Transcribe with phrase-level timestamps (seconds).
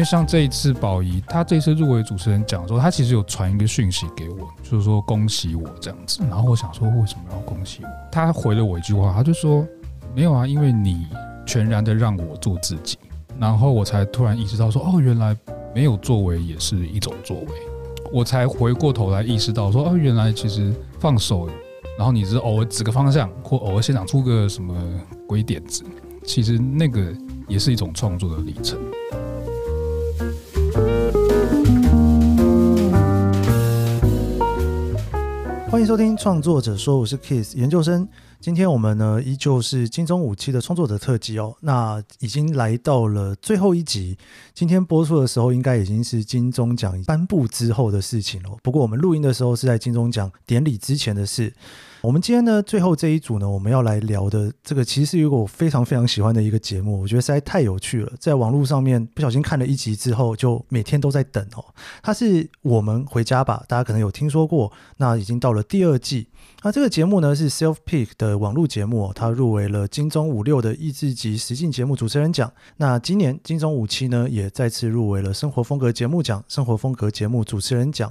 [0.00, 6.22] 为像这一次宝仪，他这次入围主持人讲说，他其实有传一个讯息给我，就是说恭喜我这样子。
[6.28, 7.88] 然后我想说，为什么要恭喜我？
[8.10, 9.66] 他回了我一句话，他就说
[10.14, 11.06] 没有啊，因为你
[11.46, 12.98] 全然的让我做自己。
[13.38, 15.36] 然后我才突然意识到说，哦，原来
[15.74, 17.46] 没有作为也是一种作为。
[18.10, 21.46] 我才回过头来意识到说，哦，原来其实放手，
[21.98, 24.74] 然后你只是偶尔指个方向，或偶尔现场出个什么
[25.28, 25.84] 鬼点子，
[26.24, 27.14] 其实那个
[27.46, 28.78] 也是一种创作的历程。
[35.70, 38.06] 欢迎收听《创作者说》，我是 Kiss 研究生。
[38.40, 41.54] 今天我们呢，依旧是金钟五期的创作者特辑哦。
[41.60, 44.18] 那已经来到了最后一集，
[44.52, 48.50] 今天播出的时候，应该已经是金钟奖颁布之后的事情了。
[48.64, 51.54] 不过我们录音的时候是在金钟奖典礼之前的事。
[52.02, 58.10] 我们今天呢，最后这一组呢，我们要来聊的这个，其实是一个我非常非常喜欢的一个节目，我觉得实在太有趣了。
[58.18, 61.64] 在网络上面不小心看了一集之后，就每天都在等哦。
[62.02, 64.72] 它是我们回家吧，大家可能有听说过。
[64.96, 66.28] 那已经到了第二季。
[66.62, 72.50] 那这个节目呢，是 Self Pick 的网络节目哦，它入围了金钟五六的益智级实境节目主持人奖。
[72.78, 78.10] 那今年金钟五七呢，也再次入围了生活风格节目奖、生活风格节目主持人奖。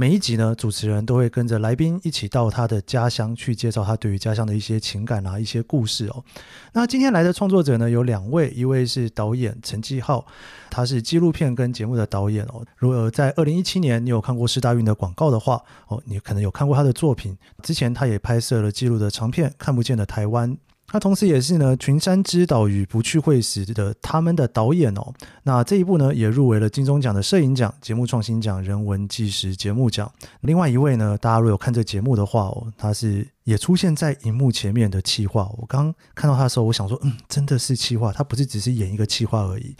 [0.00, 6.24] 每一集呢，主持人都会跟着来宾一起到他的家乡去介绍他对于家乡的一些情感啊、一些故事哦。
[6.72, 10.24] 那今天来的创作者呢，有两位，一位是导演陈继浩，
[10.70, 12.64] 他是纪录片跟节目的导演哦。
[12.78, 17.36] 如果在二零一七年你有看过世大运的广告的话哦，你可能有看过他的作品。
[17.62, 20.50] 之前他也拍摄了纪录的长片《看不见的台湾》。
[20.90, 25.12] 他同时也是呢《群山之岛与不去会时》的他们的导演哦。
[25.44, 30.10] 那这一部呢也入围了金钟奖的摄影奖、节目创新奖、人文纪实节目奖。
[30.40, 35.48] 另外一位呢，大家如果有看这节目的话哦，他是也出现在荧幕前面的企划。
[35.58, 39.76] 我刚看到他的时候，我想说，嗯，真的是企划，他不是只是演一个企划而已。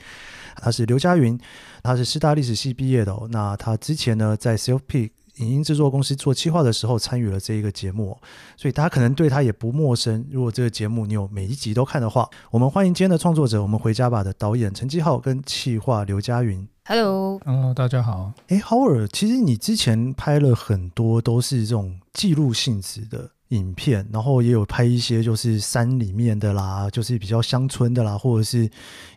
[0.62, 1.38] 他是刘佳云，
[1.82, 3.26] 他是师大历史系毕业的哦。
[3.30, 8.16] 那他之前呢在 Self Pick 影音制作公司做企划的时候，参与了这一个节目，
[8.56, 10.24] 所以大家可能对他也不陌生。
[10.30, 16.68] 如果这个节目你有每一集都看的话，我们欢迎今天的创作者，我们回家吧的导演陈继浩跟企划刘佳云。
[16.84, 18.32] Hello，Hello，大家好。
[18.48, 23.30] 哎，Howard，其实你之前拍了很多都是这种记录性质的。
[23.50, 28.68] 影片，然后也有拍一些就是山里面的啦，就是比较乡村的啦，或者是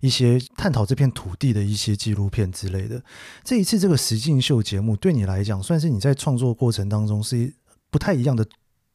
[0.01, 3.01] 一些探讨这片土地的一些纪录片之类的。
[3.43, 7.53] 这一次这个实境秀节目对你来讲，算是你在创作过程当中是
[7.89, 8.45] 不太一样的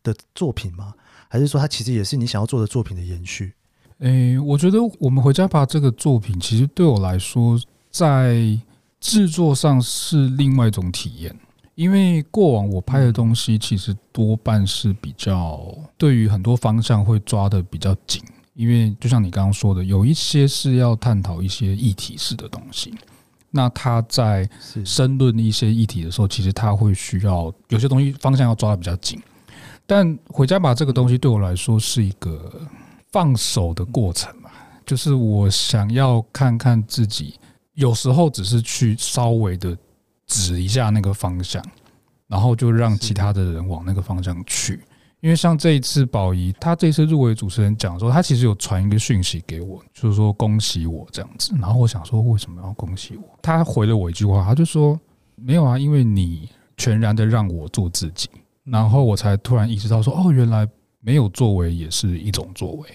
[0.03, 0.93] 的作品吗？
[1.29, 3.53] 还是说它其实也是你想要做的作品的延续？
[3.99, 7.61] 诶，我觉得我们回家吧这个作品，其实对我来说，
[7.91, 8.59] 在
[8.99, 11.37] 制作上是另外一种体验。
[11.79, 15.65] 因为过往我拍的东西其实多半是比较
[15.97, 18.21] 对于很多方向会抓的比较紧，
[18.55, 22.93] 因为就像你刚刚说的，有一些是要探讨一些议题式的东西，
[23.53, 24.51] 那他在
[24.85, 29.23] 申论一些议题的时候，其实他会需要有些东西方向要抓的比较紧。
[29.87, 32.61] 但回家把这个东西对我来说是一个
[33.13, 34.51] 放手的过程嘛，
[34.85, 37.35] 就是我想要看看自己，
[37.75, 39.79] 有时候只是去稍微的。
[40.29, 41.63] 指一下那个方向，
[42.29, 44.81] 然后就让其他的人往那个方向去。
[45.21, 51.53] 因为像这一次宝仪，他这次入围主持人讲说，他其实有传一个讯息给我，就是说恭喜我这样子。
[51.59, 53.39] 然后我想说，为什么要恭喜我？
[53.43, 54.97] 他回了我一句话，他就说
[55.35, 58.29] 没有啊，因为你全然的让我做自己。
[58.63, 60.69] 然后我才突然意识到说，哦，原来
[61.01, 62.89] 没有作为也是一种作为。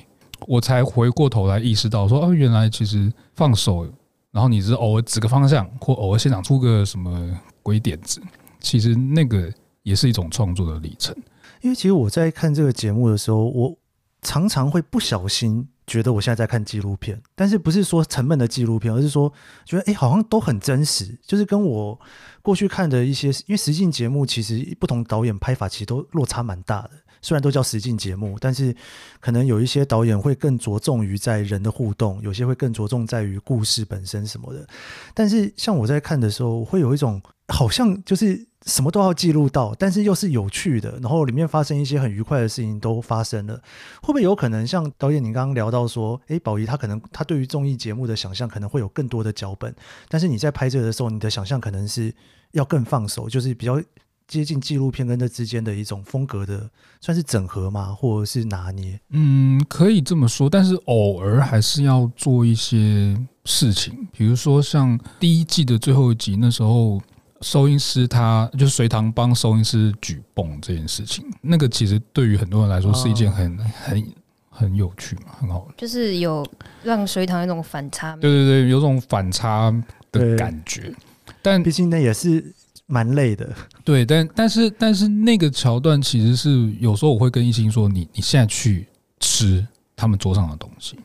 [0.47, 3.85] 我才回过头来意识到说，哦，原来其实放手。
[4.33, 8.19] 然后你是偶尔指个方向，或偶尔现场出个什么鬼点子，
[8.59, 9.49] 其实那个
[9.83, 11.15] 也是一种创作的历程。
[11.61, 13.77] 因为其实我在看这个节目的时候，我
[14.23, 19.31] 常常会不小心觉得我现在在看纪录片，但是不是说沉闷的纪录片，而是说
[19.65, 21.99] 觉得哎，好像都很真实，就是跟我
[22.41, 26.89] 过去看的一些，因为实境节目其实不同导演拍法其实都落差蛮大的。
[27.23, 28.75] 虽然都叫实境节目，但是
[29.19, 34.67] 可能有一些导演会更着重于在人的互动，有些会更着重在于故事本身什么的。
[35.15, 43.55] 但是像我在看的时候，会有一种好像就是什么都要记录到，但是又是有趣的，然后里面发生一些很愉快的事情都发生了。
[44.01, 49.73] 会不会有可能像导演你刚刚聊到说，诶，宝仪他可能他对于综艺节目的想象可能会有更多的脚本，
[50.09, 52.13] 但是你在拍摄的时候，你的想象可能是
[52.51, 53.81] 要更放手，就是比较。
[54.27, 56.69] 接近纪录片跟这之间的一种风格的，
[57.01, 57.93] 算是整合吗？
[57.93, 58.99] 或者是拿捏？
[59.09, 60.49] 嗯，可以这么说。
[60.49, 63.15] 但是偶尔还是要做一些
[63.45, 67.01] 事情，比如说像第一季的最后一集，那时候
[67.41, 74.13] 收音师他就随堂帮收音师举泵这件事情，那个其实对于很多人来说是一件很很
[74.49, 76.45] 很有趣嘛，很好，就是有
[76.83, 78.15] 让隋唐有一种反差。
[78.15, 79.69] 对对对，有种反差
[80.11, 80.93] 的感觉。
[81.41, 82.53] 但毕竟那也是
[82.93, 83.49] 蛮累的。
[83.83, 88.87] 对，但但是但是那个桥段其实是有时候我会跟一心说，你你现在去
[89.19, 90.97] 吃他们桌上的东西，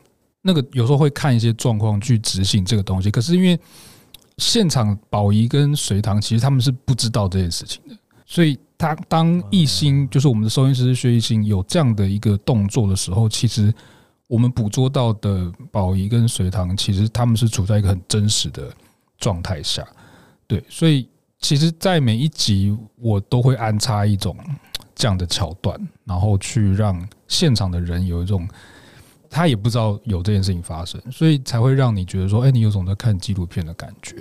[0.43, 3.11] 那个有时候会看一些状况去执行这个东西。
[3.11, 3.58] 可是因为
[4.37, 7.96] 现场宝仪跟隋唐其实他们是不知道这件事情的，
[8.26, 8.58] 所以。
[8.81, 13.75] 他当一心就是我们的收音师薛一心有这样的一个动作的时候，其实
[14.29, 18.73] 我们捕捉到的宝仪跟隋唐，其实他们是处在一个很真实的
[19.19, 19.84] 状态下，
[20.46, 21.08] 对，所以
[21.40, 24.37] 其实，在每一集我都会安插一种
[24.94, 28.46] 这样的桥段，然后去让现场的人有一种
[29.31, 34.17] 他也不知道有这件事情发生，所以才会让你觉得说，哎，你有种在看纪录片的感觉。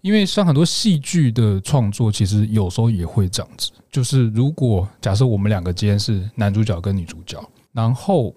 [0.00, 3.70] 因为像很多戏剧的创作，其实有时候也会这样子。
[3.90, 7.42] 就是如果假设我们两个今天是男主角跟女主角，
[7.72, 8.34] 然后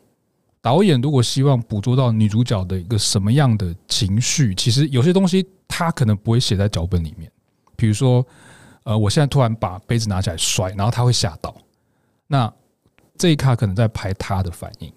[0.61, 7.29] 导演如果希望捕捉到女主角的一个什么样的情绪，其实有些东西他可能不会写在脚本里面。
[7.77, 8.25] 比如说，
[8.83, 11.55] 呃，我现在突然把杯子拿起来摔，然后他会吓到。
[12.27, 12.53] 那
[13.17, 14.91] 这一卡可能在拍他的反应，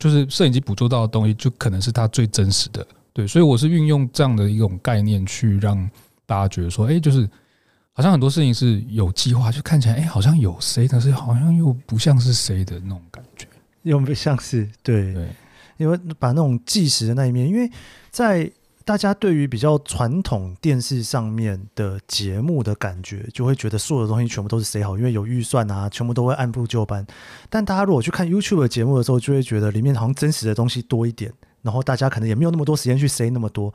[0.00, 2.84] 就是摄影机捕捉到的东西，就可能是他最真实的。
[3.12, 5.88] 对，所以我是运用这样的一种概念去让。
[6.26, 7.28] 大家觉得说，哎，就是
[7.92, 13.46] 好像很多事情是有计划，就看起来，哎，好像有谁，但是好像又不像是谁的那种感觉，
[13.82, 15.28] 又不像是对对，
[15.76, 17.70] 因为把那种计时的那一面，因为
[18.10, 18.50] 在
[18.84, 27.06] 大家对于比较传统电视上面的节目的感觉，就会觉得所有的东西全部都是谁好，因为有预算啊，全部都会按部就班。
[27.48, 31.32] 但大家如果去看 YouTube 的节目的时候，就会觉得里面好像真实的东西多一点。
[31.62, 33.72] 然后大家可能也没有那么多时间去塞那么多，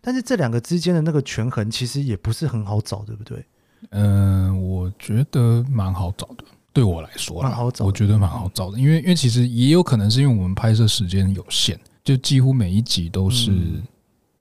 [0.00, 3.44] 但是这两个之间的那个权衡其实也不是很好找，对不对？
[3.90, 7.84] 嗯、呃，我觉得蛮好找的，对我来说，蛮好找。
[7.84, 13.50] 我觉得蛮好找的，因为因为其实也有可能是因为我们拍摄时间有限，就几乎每一集都是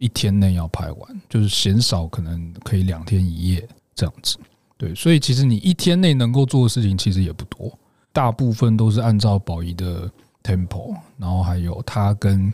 [0.02, 3.66] 一天内要拍完，就是嫌少可能可以两天一夜
[3.96, 4.38] 这样子。
[4.78, 7.72] 对，所以其实你一天内能够做的事情其实也不多，
[8.12, 10.12] 大部分都是按照宝仪的
[10.44, 12.54] tempo，然后还有他跟。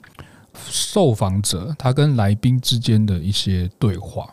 [0.66, 4.28] 受访者他跟来宾之间的一些对话，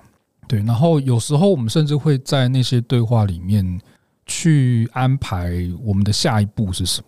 [0.48, 3.78] 对，然后有时候我们甚至会在那些对话里面
[4.24, 5.52] 去安排
[5.82, 7.06] 我们的下一步是什么，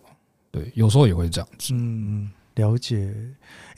[0.51, 1.73] 对，有时候也会这样子。
[1.73, 2.97] 嗯，了解。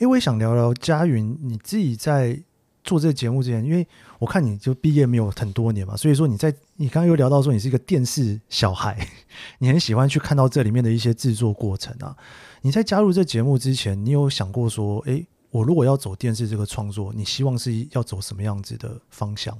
[0.00, 2.36] 为我也想聊聊佳云，你自己在
[2.82, 3.86] 做这个节目之前，因为
[4.18, 8.98] 我看你就毕业没有很多年嘛，所以说你在你刚刚又聊到说你是一个电视小孩，
[9.60, 12.16] 你很喜欢去看到这里面的一些制作过程啊。
[12.62, 19.56] 你在加入这节目之前，你有想过说，诶，我如果要走电视这个创作，你希望是要走什么样子的方向？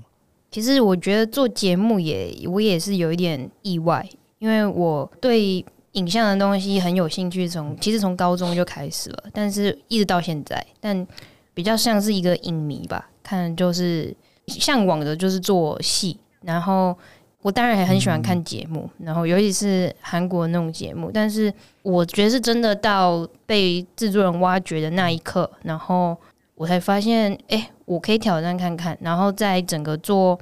[0.51, 4.09] 其实我觉得做节目也，我也是有一点意外，
[4.39, 11.07] 因为我对影像的东西很有兴趣，从其实从高中就开始了，但是一直到现在，但
[11.55, 14.15] 比较像是一个影迷吧，看就是
[14.47, 16.97] 向往的就是做戏，然后。
[17.43, 21.11] 我当然也很喜欢看节目，然后尤其是韩国那种节目。
[21.11, 21.51] 但是
[21.81, 26.15] 我觉得是真的到被制作人挖掘的那一刻，然后
[26.55, 28.95] 我才发现，哎，我可以挑战看看。
[29.01, 30.39] 然后在整个做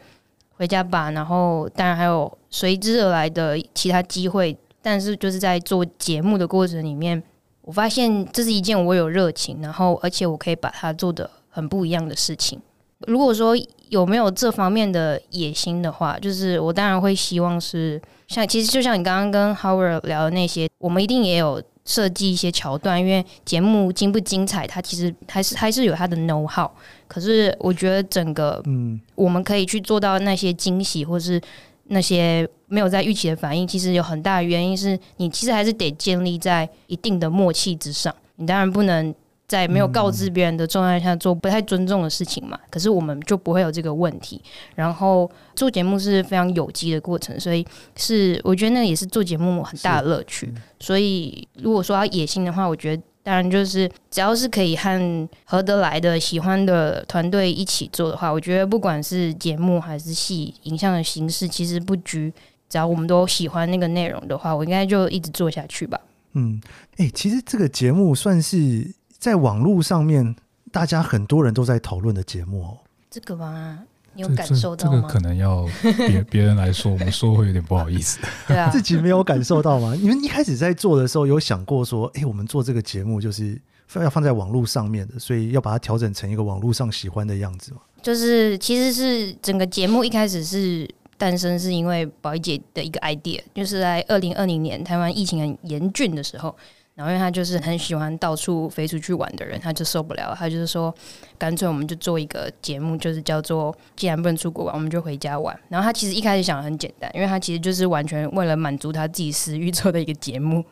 [0.56, 4.58] 回家吧，然后当然还有随之而来的其他机会。
[4.82, 7.22] 但是就是在做节目的过程里面，
[7.62, 12.60] 我发现这是一件我有热情，然后而且我可以把它做的很不一样的事情。
[13.06, 13.54] 如果说
[13.90, 26.68] 有没有这方面的野心的话，就是我当然会希望是像，其实就像你刚刚跟 Howard 聊的那些，我们一定也有设计一些桥段，因为节目精不精彩，它其实还是还是有它的 know how。
[27.06, 31.40] 可是我觉得整个，嗯，我们可以去做到那些惊喜，或是
[31.88, 39.14] 那些没有在预期的反应，其实有很大的原因是你其实还是得建立在一定的默契之上，你当然不能。
[39.48, 44.38] 在没有告知别人的状态下做不太尊重的事情嘛，可是我们就不会有这个问题。
[44.74, 45.26] 然后
[45.56, 47.66] 做节目是非常有机的过程，所以
[47.96, 50.52] 是我觉得那也是做节目很大的乐趣。
[50.78, 62.32] 所以如果说要野心的话，我觉得当然就是只要是可以和合得来的、喜欢的团队一起做的话，我觉得不管是节目还是戏、影像的形式，其实不拘，
[62.70, 66.00] 只要我们都喜欢那个内容的话，我应该就一直做下去吧。
[66.32, 66.58] 嗯，
[66.96, 68.94] 哎、欸，其实这个节目算是。
[69.18, 70.36] 在网络上面，
[70.70, 72.78] 大家很多人都在讨论的节目哦。
[73.10, 73.80] 这个吗？
[74.14, 74.96] 你有感受到吗？
[74.96, 78.18] 这个可能要别 别人来说，我们说会有点不好意思。
[78.46, 79.94] 对啊， 自己没有感受到吗？
[79.94, 83.60] 你们一开始在做的时候，有想过说，哎，我们做这个节目就是
[83.94, 87.80] 要放在网络上面的，所以要把它调整成一个网络上喜欢的样子吗？
[88.02, 96.54] 就是其实是整个节目一开始是诞生，是因为宝仪姐的一个 idea，就是在二零二零年台湾疫情很严峻的时候。
[96.98, 100.92] 然后因为他就是很喜欢到处飞出去玩的人，他就受不了，他就是说，
[101.38, 105.56] 干脆我们就做一个节目，就是叫做既然不能出国玩，我们就回家玩。
[105.68, 110.64] 然后他其实一开始想的很简单，因为他其实就是完全为了满足他自己私欲做的一个节目。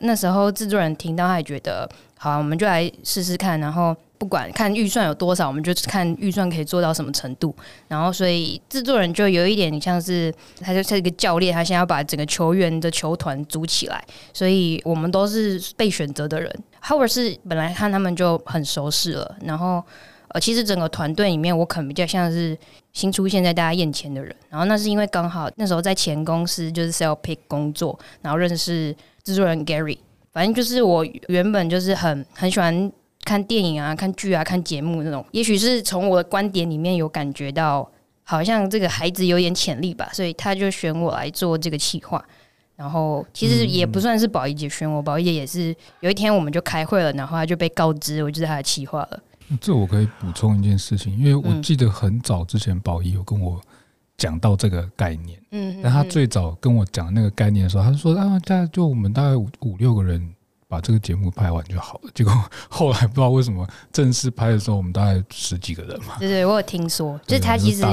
[0.00, 3.96] 那时候制作人听到，他也觉得好啊，我们就来试试看，然后。
[4.20, 7.56] 不管看预算有多少，我们就看预算可以做到什么程度。
[7.88, 14.04] 然后，所以制作人就有一点像是，他就是一个教练，他现在要把整个球员的球团组起来。
[14.34, 16.54] 所以我们都是被选择的人。
[16.82, 19.82] Howard 是本来看他们就很熟识了，然后
[20.28, 22.54] 呃，其实整个团队里面，我可能比较像是
[22.92, 24.36] 新出现在大家眼前的人。
[24.50, 29.96] 然后那是因为刚好那时候在前公司就是 Cell-Pick 工作，然后认识制作人 Gary。
[30.30, 32.92] 反正就是我原本就是很很喜欢。
[33.24, 37.88] 看电影啊，看剧啊，看节目那种，也许是从我的观点里面有感觉到，
[38.24, 42.24] 好像这个孩子有点潜力吧，所以他就选我来做这个企划。
[42.76, 49.20] 然后其实也不算是宝仪姐选我，宝仪姐也是有一天我们就开会了，然后他就被告知我就是他的企划了。
[49.60, 53.60] 这我可以补充一件事情，因为我记得很早之前宝仪有跟我
[54.16, 60.34] 讲到这个概念，嗯，但他最早跟我讲那个概念的时候，他就说啊，大概就我们大概五五六个人。
[60.70, 62.10] 把这个节目拍完就好了。
[62.14, 62.32] 结果
[62.68, 66.14] 后来不知道为什么正式拍的时候，我们大概十几个人嘛。
[66.20, 67.84] 对对，我有听说，就是他其实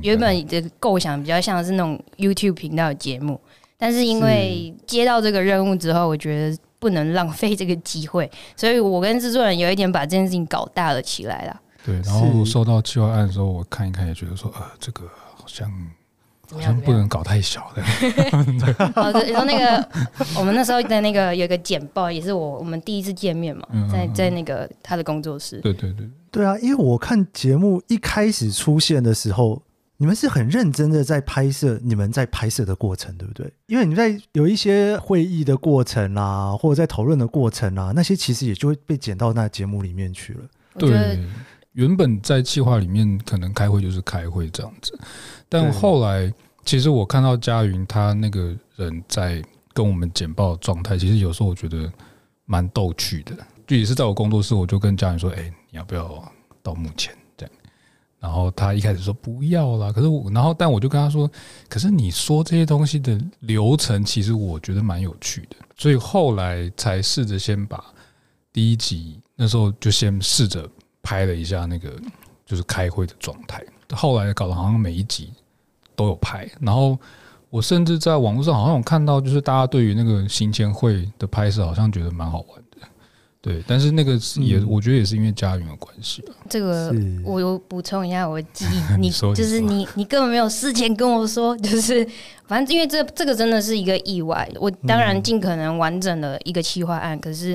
[0.00, 3.40] 原本的构想比较像是那种 YouTube 频道的节目，
[3.76, 11.60] 但是因为接到这个任务之后，我觉得不能浪费这个机会，所以我跟制作人有一点把这件事情搞大了起来了。
[11.84, 15.02] 对，然后收到计划案的时候，我看一看也觉得说，呃，这个
[15.34, 15.68] 好像。
[16.52, 17.82] 好像不能搞太小的。
[18.96, 19.88] 哦，你说那个，
[20.36, 25.60] 我们那时候的那个有一个简报，也是我我们第一次见面嘛，在在那个他的工作室。
[25.60, 29.62] 对对对，对啊，因为我看节目一开始出现的时候，
[29.98, 33.52] 你们是很认真的在拍摄，你们在拍摄的过程，对不对？
[33.66, 40.40] 因为你在有一些会议的过程啊，或者在讨论的过程啊，那些其实也就会被剪到那节目里面去了。
[40.78, 41.18] 对，
[41.80, 44.98] 原本在计划里面可能开会就是开会这样子。
[45.48, 46.30] 但后来，
[46.66, 51.90] 其实我看到佳云他那个人在跟我们简报状态，其实有时候我觉得
[52.44, 53.34] 蛮逗趣的。
[53.66, 56.30] 就也是在我工作室，我就跟佳云说：“哎，你要不要
[56.62, 57.54] 到目前这样？”
[58.20, 61.30] 然后他一开始说不要啦，可是我，然后但我就跟他说
[61.66, 67.82] ：“可是你说这些东西的流程，其实我觉得蛮有趣的。”所以后来才试着先把
[68.52, 70.68] 第一集那时候就先试着
[71.02, 71.90] 拍了一下那个
[72.44, 73.62] 就是开会的状态。
[73.92, 75.30] 后来搞得好像每一集。
[75.96, 76.98] 都有拍，然后
[77.50, 82.88] 我甚至在网络上好像有看到，就是大家对于那个行前会的拍摄，好像觉得蛮好玩的，
[83.42, 83.62] 对。
[83.66, 86.24] 但是那个也，嗯、我觉得也是因为家云的关系。
[86.48, 86.90] 这个
[87.22, 92.02] 我有补充一下我的记忆， 你就是你，你根本没有事前跟我说，就是
[92.48, 94.50] 反正因为这这个真的是一个意外。
[94.58, 97.54] 我当然尽可能完整的一个企划案，可是。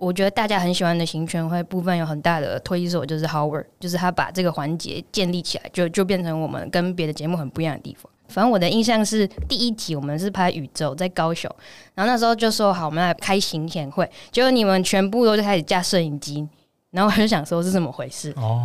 [0.00, 8.10] 我觉得大家很喜欢的行权会部分有很大的推手，就是 Howard，就是他把这个环节建立起来，就就变成我们跟别的节目很不一样的地方。
[8.28, 11.50] 反正我的印象是第一集我们是拍宇宙在高雄，
[11.94, 16.48] 然后那时候就说好，我们来开行前会，结果你们全部都就开始架摄影机，
[16.92, 18.32] 然后我就想说是怎么回事？
[18.36, 18.62] 哦，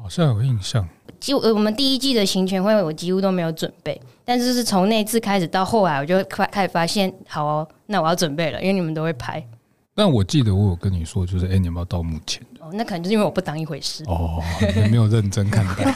[0.00, 0.88] 好像有印象。
[1.20, 9.44] 就我们第一季的行前会，我几乎都没有准备，但是是从那次开始到后来，我就开开始发现，好哦，那我要准备了，因为你们都会拍。
[9.98, 12.40] 但我记得我有跟你说，就是哎、欸，你有没有到目前？
[12.60, 14.40] 哦，那可能就是因为我不当一回事哦，
[14.76, 15.92] 你没有认真看待。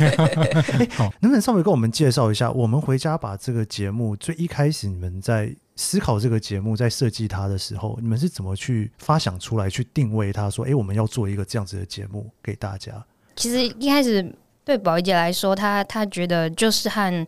[0.96, 2.50] 好， 能不能稍微跟我们介绍一下？
[2.50, 10.50] 我们回家把这个节目最一开始，你们在思考这个节目，在设计它的时候，你们是怎么去发想出来，去定位它？
[10.50, 12.92] 说，哎、欸，我们要做一个这样子的节目给大家。
[13.36, 17.24] 其实一开始对宝仪姐来说，她她觉得就是和。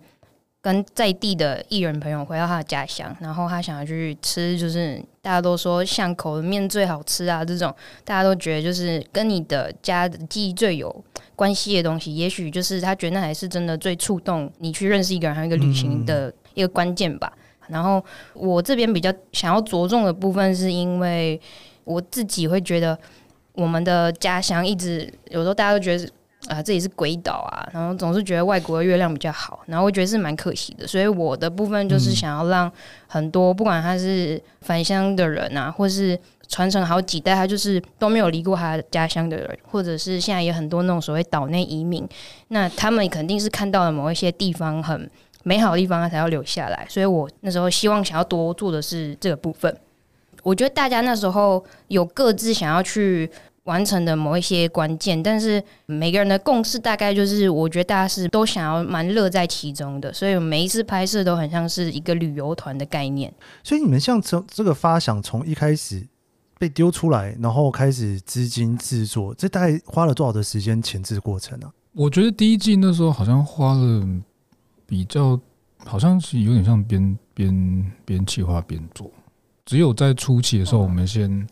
[0.64, 7.70] 跟在地的艺人朋友回到他的家乡，然后他想要去吃，就是大家都说巷口的面最好吃啊，这种
[8.02, 11.04] 大家都觉得就是跟你的家的记忆最有
[11.36, 17.30] 关系的东西，也许就是他觉得那还是真的最触动你去认识一个人，还有一个旅行的一个关键吧。
[17.68, 18.02] 然后
[18.32, 21.38] 我这边比较想要着重的部分，是因为
[21.84, 22.98] 我自己会觉得
[23.52, 26.10] 我们的家乡一直有时候大家都觉得。
[26.48, 32.70] 啊，这里是鬼岛啊，然后总是觉得外国的月亮比较好，然后我觉得是蛮可惜的，所以我的部分就是想要让
[33.06, 42.06] 很多不管他是返乡的人啊，或是传承好几代，他就是都没有离过他家乡的人，或者是现在也很多那种所谓岛内移民，
[42.48, 45.10] 那他们肯定是看到了某一些地方很
[45.44, 49.74] 美好的地方，他才要留下来，所以我那时候希望想要多做的是这个部分。
[50.42, 53.30] 我觉得大家那时候有各自想要去。
[53.64, 63.32] 完成的某一些关键，但是每个人的共识大概就是，我觉得大家是都想要蛮乐在其中的，所以每一次拍摄都很像是一个旅游团的概念。
[63.62, 66.06] 所以你们像从这个发想从一开始
[66.58, 71.72] 被丢出来，然后开始资金制作，这大概花了多少的时间前置过程呢、啊？
[71.92, 74.06] 我觉得第一季那时候好像花了
[74.84, 75.40] 比较，
[75.86, 79.10] 好像是有点像边边边企划边做。
[79.64, 81.46] 只有在初期的时候，我们先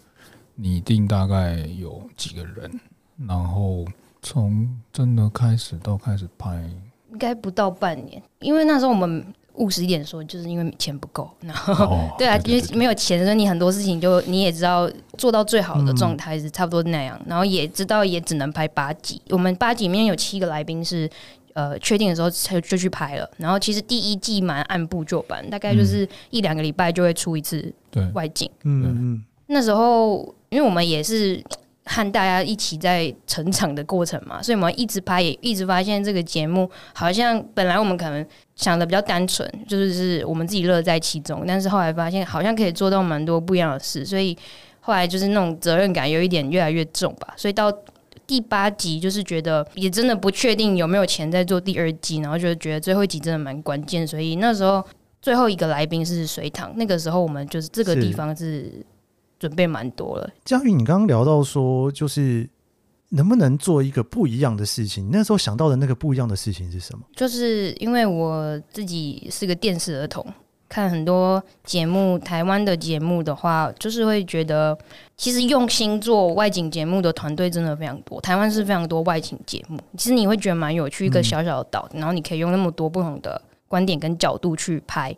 [0.56, 2.80] 拟定大概有几个人，
[3.26, 3.84] 然后
[4.22, 6.62] 从真的开始到开始拍，
[7.10, 9.24] 应该不到半年，因为那时候我们。
[9.56, 19.20] 务实一点说，就是因为钱不够， 然后、哦、 对啊，因为没有钱，所以你很多事情就你也知道做到最好的状态是差不多那样，嗯、然后也知道也只能拍八集。
[19.28, 21.06] 我们八集里面有七个来宾是
[21.52, 27.70] 呃确定的时候才就去拍了，然后其实第一季蛮按部就班，大概就是一两个礼拜就会出一次
[28.14, 28.50] 外景。
[28.64, 31.42] 嗯嗯，那时候因为我们也是。
[31.84, 44.38] 和大家一起在成长的过程嘛，所以我们一直拍，也一直发现这个节目好像本来我们可能想的比较单纯，就是是我们自己乐在其中，但是后来发现好像可以做到蛮多不一样的事，所以
[44.78, 47.34] 后来就是那种责任感有一点越来越重吧。
[47.36, 47.70] 所以到
[48.28, 54.80] 第八集就是觉得也真的不确定有没有钱在做第二季，然后就觉得最后一集真的蛮关键，所以那时候
[55.20, 58.70] 最后一个来宾是隋唐，那个时候我们就是这个地方是。
[59.42, 60.30] 准备蛮多了。
[60.44, 62.48] 嘉瑜，你刚刚聊到说，就是
[63.08, 65.08] 能不能做一个不一样的事情？
[65.10, 67.04] 那时候想到的那个不一样的事情是什么？
[67.16, 70.24] 就是因为我自己是个电视儿童，
[70.68, 74.78] 看很多节目，台湾的节目的话，就是会觉得，
[75.16, 78.20] 其实用心做外景节目的团队真的非常多。
[78.20, 85.12] 台湾是非常多外景节目，其实你会觉得蛮有趣，一个小小的岛，然后你可以用那么多不同的观点跟角度去拍。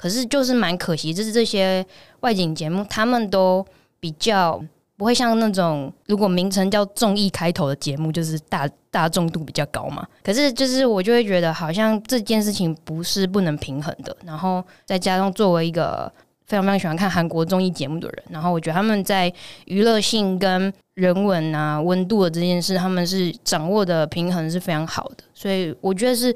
[0.00, 1.84] 可是就是蛮可惜，就是这些
[2.20, 3.62] 外景节目，他们都
[4.00, 4.58] 比较
[4.96, 10.02] 不会像那种如果名称叫综艺开头的节目，就是大大众度比较高嘛。
[10.24, 14.16] 可是就是我就会觉得，好像这件事情不是不能平衡的。
[14.24, 16.10] 然后再加上作为一个
[16.46, 19.30] 非常非常喜欢看韩国综艺节目的人，然后我觉得他们在
[19.66, 25.24] 娱乐性跟人文啊温度的这件事，他们是掌握的平衡是非常好的。
[25.34, 26.34] 所以我觉得是。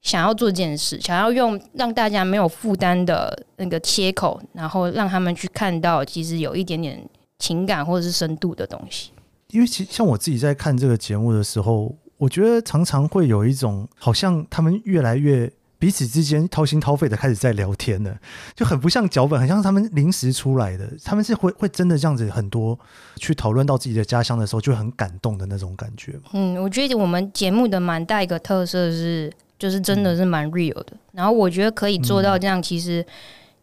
[0.00, 7.04] 想要做这件事，想要用让大家没有负担的那个切口，然后让他们去看到其实有一点点
[7.38, 9.10] 情感或者是深度的东西。
[9.50, 18.16] 因为其实像我自己在看这个节目的时候，我觉得常常会有一种好像他们越来越彼此之间掏心掏肺的开始在聊天了，
[18.54, 20.88] 就很不像脚本，很像他们临时出来的。
[21.04, 22.78] 他们是会会真的这样子很多
[23.16, 26.14] 去讨论到自己的家乡的时候，就很感动的那种感觉。
[26.32, 29.32] 嗯，我觉得我们节目的蛮大一个特色是。
[29.58, 33.04] 就是真的是蛮 real 的，然后我觉得可以做到这样，其实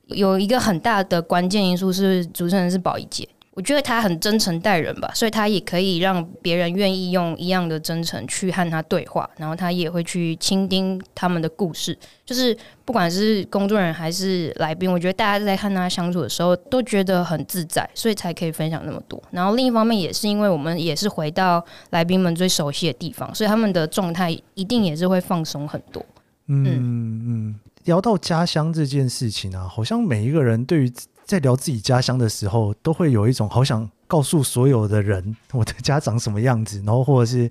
[0.08, 3.28] 有一个很大的关键因素是主持人是宝仪姐。
[3.56, 11.98] 我觉得他很真诚待人吧，所以他也可以让别人愿意用一样的真诚去和他对话，然后他也会去倾听他们的故事。
[12.26, 19.24] 就是不管是工作人员还是来宾，我觉得大家在看他相处的时候都觉得很自在，所以才可以分享那么多。
[19.32, 26.06] 然后另一方面也是因为我们也是回到来宾们最熟悉的地方，所以他们的状态一定也是会放松很多。
[26.48, 30.92] 嗯嗯，聊到家乡这件事情啊，好像每一个人对于。
[31.26, 37.50] 在聊自己家乡的时候，都会有一种好想告诉所有的人我的家长什么样子，然后或者是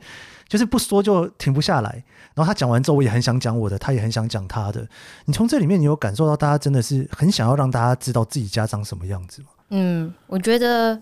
[0.49, 2.05] 就是不说就停不下来。
[2.35, 4.87] 然后他讲完之后，我也很想讲我的，他也很想讲他的。
[5.25, 9.49] 你从这里面，你有感受到大家真的是很想要让大家知道自己家长什么样子吗？
[9.71, 11.01] 嗯，我觉得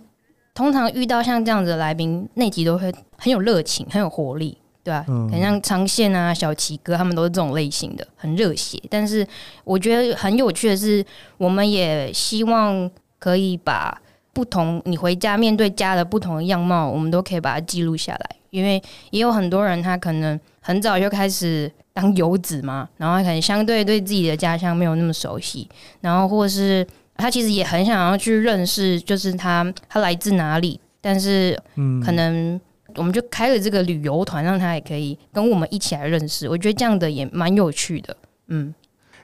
[0.55, 4.59] 通常遇到像这样子的来宾，那集都会很有热情，很有活力。
[4.85, 8.83] 对啊，很像长线啊、小齐哥，他们都是这种类型的，很热血。
[8.91, 9.25] 但是
[9.63, 11.05] 我觉得很有趣的是，
[11.39, 12.91] 我们也希望
[13.21, 13.97] 可以把
[14.33, 18.37] 不同你回家面对家的不同的样貌，我们都可以把它记录下来。
[18.51, 25.69] 因为也有很多人，他可能很早就开始当游子嘛，然后他可能相对对自己的家乡没有那么熟悉，
[26.01, 26.85] 然后或是
[27.17, 31.57] 他其实也很想要去认识，就是他他来自哪里，但是
[32.05, 32.61] 可能。
[32.97, 36.49] 我们就开了这个旅游团，让他也可以跟我们一起来认识。
[36.49, 38.17] 我觉得这样的也蛮有趣的。
[38.49, 38.75] 嗯，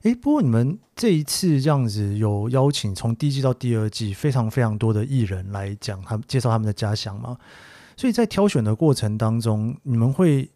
[0.03, 7.37] 诶，不过你们这一次这样子有邀请从第一季到第二季非常非常多的艺人来讲，他们介绍他们的家乡吗？
[7.97, 10.49] 所以在挑选的过程当中，你们会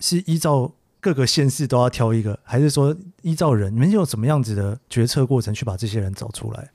[0.00, 3.74] 是依照各个县市都要挑一个，还是说依照人？
[3.74, 6.70] 你们有什么样子的决策过程去把这些人找出来？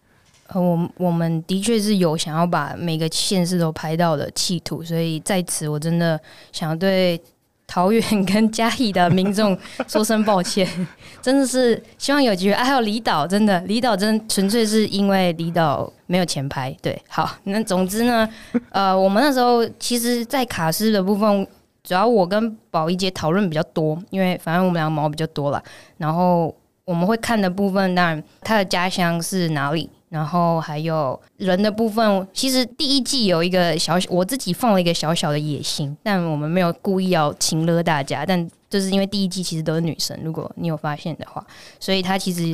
[0.60, 6.20] 我我们的确是有想要把每个县市都拍到的企图，所以在此我真的
[6.52, 7.22] 想对
[7.68, 10.68] 桃园 跟嘉义的民众说声抱歉，
[11.22, 12.66] 真的是希望有机会啊。
[12.66, 16.76] 还有离岛，真的离岛真纯粹是因为离岛没有前排。
[16.82, 18.28] 对，好，那总之呢，
[18.72, 21.48] 呃，我们那时候其实，在卡司的部分，
[21.82, 25.64] 主要我跟宝仪姐讨论比较多，因为反正我们两个毛比较多啦。
[25.98, 29.90] 然后我们会看的部分，当然他的家乡是哪里。
[30.12, 41.41] 然后还有人的部分，其实第一季有一个小小，我自己放了一个小小的野心，但我们没有故意要情勒大家，但就是因为第一季其实都是女生，如果你有发现的话，
[41.80, 42.50] 所以它其实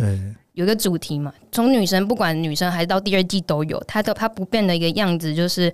[0.53, 5.73] 有一个主题嘛，从女生不管女生还是到第二季都有，它的它不变的一个样子就是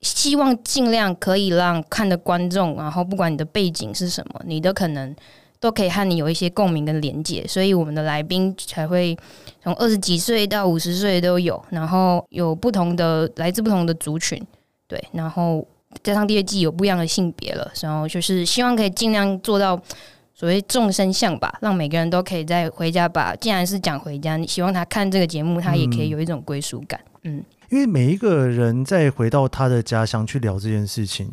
[0.00, 5.14] 希望尽量可以让看的观众，然后不管你的背景是什么，你都可能。
[5.60, 9.16] 都可以和你有一些共鸣跟连接，所以我们的来宾才会
[9.60, 14.40] 从二十几岁到五十岁都有，然后有不同的来自不同的族群，
[14.86, 15.66] 对，然后
[16.04, 19.76] 加上第二季有不一样的性别了，然后就是希望可以尽量做到
[20.32, 31.28] 所谓众生相吧，让每个人都可以在回家吧，既然是讲回家，你希望他看这个节目，他也可以有一种归属感，嗯，因为每一个人在回到他的家乡去聊这件事情，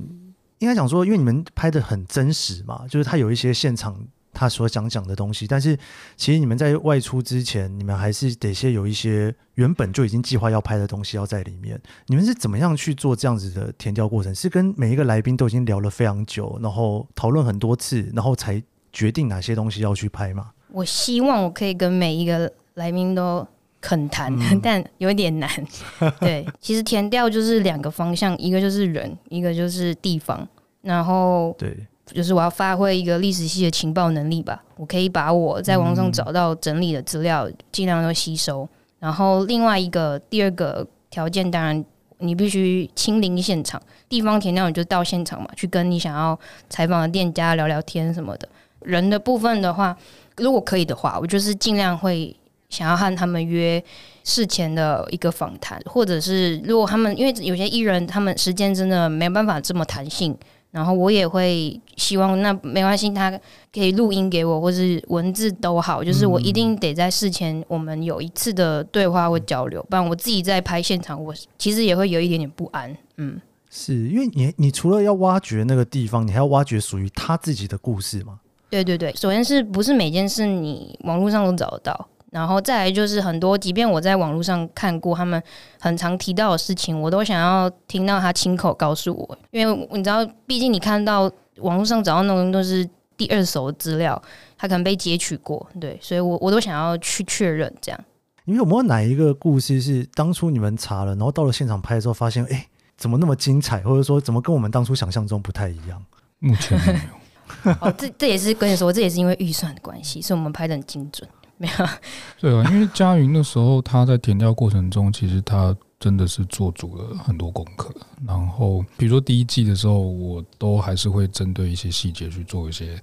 [0.57, 3.95] 应该讲说，因为你们拍的很真实嘛，就是他有一些现场。
[4.35, 5.75] 他所想讲的东西，但是
[6.17, 11.81] 其实你们在外出之前，你们还是得先有一些原本就已经计划要拍的东西要在里面。
[12.07, 14.35] 你们是怎么样去做这样子的填调过程？
[14.35, 20.51] 是跟每一个来宾都已经聊了非常久，然后讨论很多次，然后才决定哪些东西要去拍吗？
[20.73, 23.47] 我希望我可以跟每一个来宾都
[23.79, 25.49] 肯谈，嗯、但有点难。
[26.19, 30.45] 对，其实填调就是两个方向，一个就是人，一个就是地方。
[30.81, 31.87] 然后对。
[32.13, 38.67] 就是我要发挥一个历史系的情报能力吧，我可以把我在网上找到整理的资料尽量都吸收。
[38.99, 41.83] 然后另外一个第二个条件，当然
[42.19, 46.39] 你必须亲临现场，地方田调你就到现场嘛，去跟你想要
[46.69, 48.47] 采访的店家聊聊天什么的。
[48.81, 49.95] 人的部分的话，
[50.37, 52.35] 如果可以的话，我就是尽量会
[52.69, 53.83] 想要和他们约
[54.23, 60.37] 事前的一个访谈，或者是如果他们因为有些艺人他们时间真的没办法这么弹性。
[60.75, 63.31] 然后我也会希望，那没关系，他
[63.73, 72.93] 可以录音给我，或是文字都好，就是我一定得在事前我们有一次的对话或交流，不然我自己在拍现场，我其实也会有一点点不安。
[73.15, 78.37] 嗯，是因为你你除了要挖掘那个地方，你还要挖掘属于他自己的故事吗？
[78.69, 82.07] 对对对，首先是不是每件事你网络上都找得到？
[82.35, 85.41] 然后再来就是很多，即便我在网络上看过他们
[85.79, 94.21] 很常提到的事情，我都想要听到他亲口告诉我，因为你知道，毕竟你看到网络上找到那种都是第二手的资料，
[94.57, 97.99] 他可能被截取过，对，所以我我都想要去确认这样。
[98.43, 102.67] 你们有没有哪一个故事是当初你们查了，然后到了现场拍的时候发现，哎，
[102.97, 106.03] 怎么那么精彩，或者说怎么跟我们当初想象中不太一样？
[106.39, 106.99] 目前没有。
[107.79, 111.29] 哦，这这也是跟你说，这也是因为预算的关系，所以我们拍的很精准。
[111.59, 111.73] 没有，
[112.41, 117.95] 对啊，因为佳云那时候他在填调过程中，其实他真的是做足了很多功课。
[118.27, 123.01] 然后，比如说第一季的时候，我都还是会针对一些细节去做一些，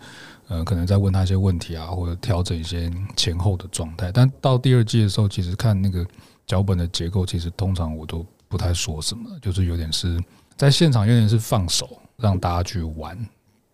[0.49, 4.13] 呃，可能在问他一些问题啊，或者调整一些前后的状态。
[4.13, 6.07] 但到第二季的时候，其实看那个
[6.47, 10.23] 脚本的结构，其实通常我都不太说什么，就是有点是
[10.59, 11.89] 在现场，有点是放手
[12.19, 13.19] 让大家去玩，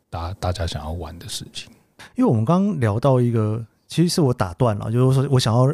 [0.09, 1.69] 大大家想要玩的事情。
[2.15, 3.67] 因为我们刚刚聊到一个。
[3.89, 5.73] 其实是我打断了，就是说我想要，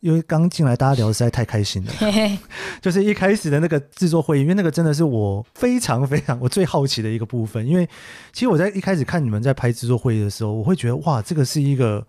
[0.00, 1.92] 因为刚进来大家聊的实在太开心了，
[2.82, 7.64] 就是一开始的那个制作会议，因为那个真的是我非常非常我最好奇的一个部分。
[7.64, 7.88] 因为
[8.32, 12.04] 其实我在一开始看你们在拍制作会议的时候，我会觉得哇，这个是一个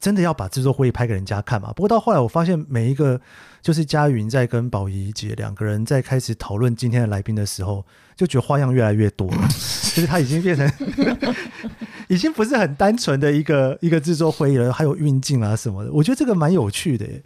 [0.00, 1.72] 真的要把制作会议拍给人家看嘛。
[1.74, 3.20] 不过到后来我发现，每一个
[3.62, 7.84] 就是佳云在跟宝仪姐两个人在开始讨论今天的来宾的时候，
[8.16, 9.48] 就觉得花样越来越多了，
[9.94, 10.70] 就是他已经变成。
[12.08, 17.20] 已经不是很单纯的一个一个制作会议了，还有运镜啊什么的，我觉得这个蛮有趣的耶。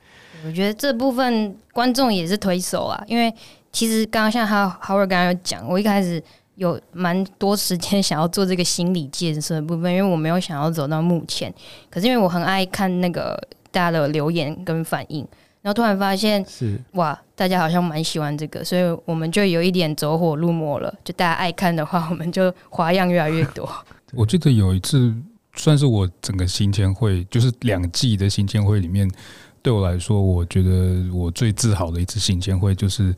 [0.47, 3.31] 我觉得这部分观众也是推手啊，因为
[3.71, 6.23] 其实刚刚像哈 Howard 刚刚有讲，我一开始
[6.61, 11.53] 有蛮多时间想要做这个心理建设的部分，因为我没有想要走到目前，
[11.89, 13.35] 可是因为我很爱看那个
[13.71, 15.27] 大家的留言跟反应，
[15.63, 20.95] 然后突然发现是哇，大家好像蛮喜欢这个，所以我们就有一点走火入魔了。
[21.03, 23.67] 就大家爱看的话，我们就花样越来越多。
[24.13, 25.15] 我记得有一次，
[25.57, 29.11] 算是我整个行前会，就是两季的行前会里面，
[29.63, 33.17] 对我来说，我觉得我最自豪的一次行前会，就是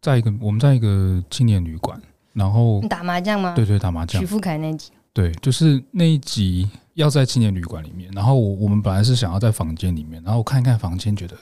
[0.00, 2.00] 在一个我们在一个青年旅馆，
[2.32, 3.54] 然后打麻将吗？
[3.54, 4.20] 对对，打麻将。
[4.20, 11.36] 许富凯那集，对，就是那一集要在青年旅馆里面，然后我我们本来是想要在房间里面，然后看一看房间，觉得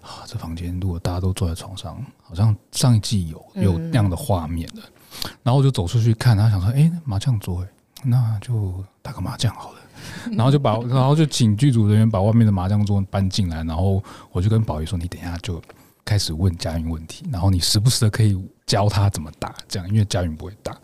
[0.00, 4.82] 啊，这房间如果大家都坐在床上，好像上一季有有那样的画面的，
[5.42, 7.68] 然后我就走出去看，然后想说，哎，麻将桌，哎。
[8.04, 9.78] 那就打个麻将好了，
[10.30, 15.60] 然后就把， 然后就请剧组人员把外面的麻将桌搬进来，然后我就跟宝仪说：“你等一下就
[16.06, 20.74] 开始问佳云问题，然后你时不时的可以教他怎么打，这样，因为佳云不会打，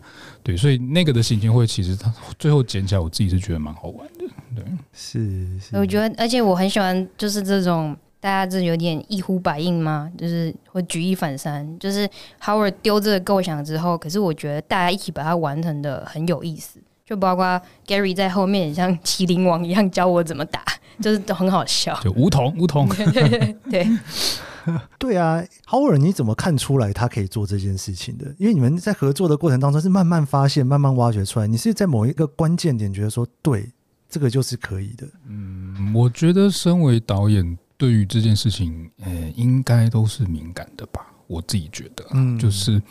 [0.43, 10.09] 对，所以那个的行前会其实他最后剪起来，我自己是觉得蛮好玩的，对，是，是，我觉得，而且我很喜欢就是这种大家就是有点一呼百应吗？
[10.17, 11.77] 就是会举一反三。
[11.79, 12.09] 就是
[12.41, 16.79] Howard 丢这个构想之后，可是我觉得大家一起把它完成的很有意思。
[17.05, 20.63] 就包括 Gary 在后面像麒麟王一样教我怎么打，
[21.01, 21.99] 就是都很好笑。
[22.01, 22.87] 就梧桐，梧桐。
[23.69, 23.83] 对。
[23.83, 23.87] 对
[25.17, 28.33] 啊，Howard，你怎么看出来他可以做这件事情的？
[28.37, 31.47] 因为你们在合作的过程当中是慢慢发现、慢慢挖掘出来。
[31.47, 33.69] 你是在某一个关键点觉得说，对，
[34.09, 35.07] 这个就是可以的。
[35.27, 41.05] 嗯，我觉得身为导演，对于这件事情，呃，应该都是敏感的吧。
[41.27, 42.81] 我自己觉得，嗯，就是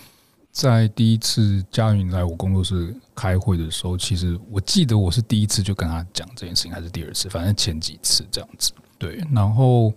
[0.50, 8.72] 在第一次佳云来我工作室开会的时候，其实我记得我是第一次就跟他讲这件事情，还是第二次，反正前几次这样子。
[8.98, 9.92] 对，然后。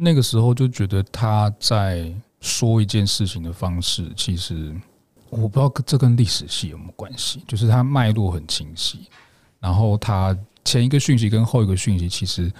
[0.00, 4.72] 那个时候就觉得他在说一件事情的方式，其实
[5.28, 9.08] 我不知道这跟历史系有没有关系，就是他脉络很清晰，
[9.58, 12.52] 然后他前一个讯息跟后一个讯息其实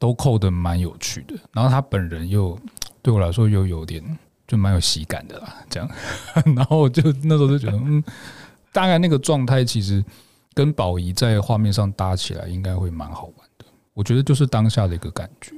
[0.00, 2.58] 都扣得蛮有趣的，然后他本人又
[3.00, 4.02] 对我来说又有点
[4.48, 5.88] 就蛮有喜感的啦，这样，
[6.56, 8.02] 然后我就那时候就觉得，嗯，
[8.72, 10.04] 大概那个状态其实
[10.52, 15.52] 跟宝仪在画面上搭起来应该会蛮好玩的，我觉得就是当下的一个感觉。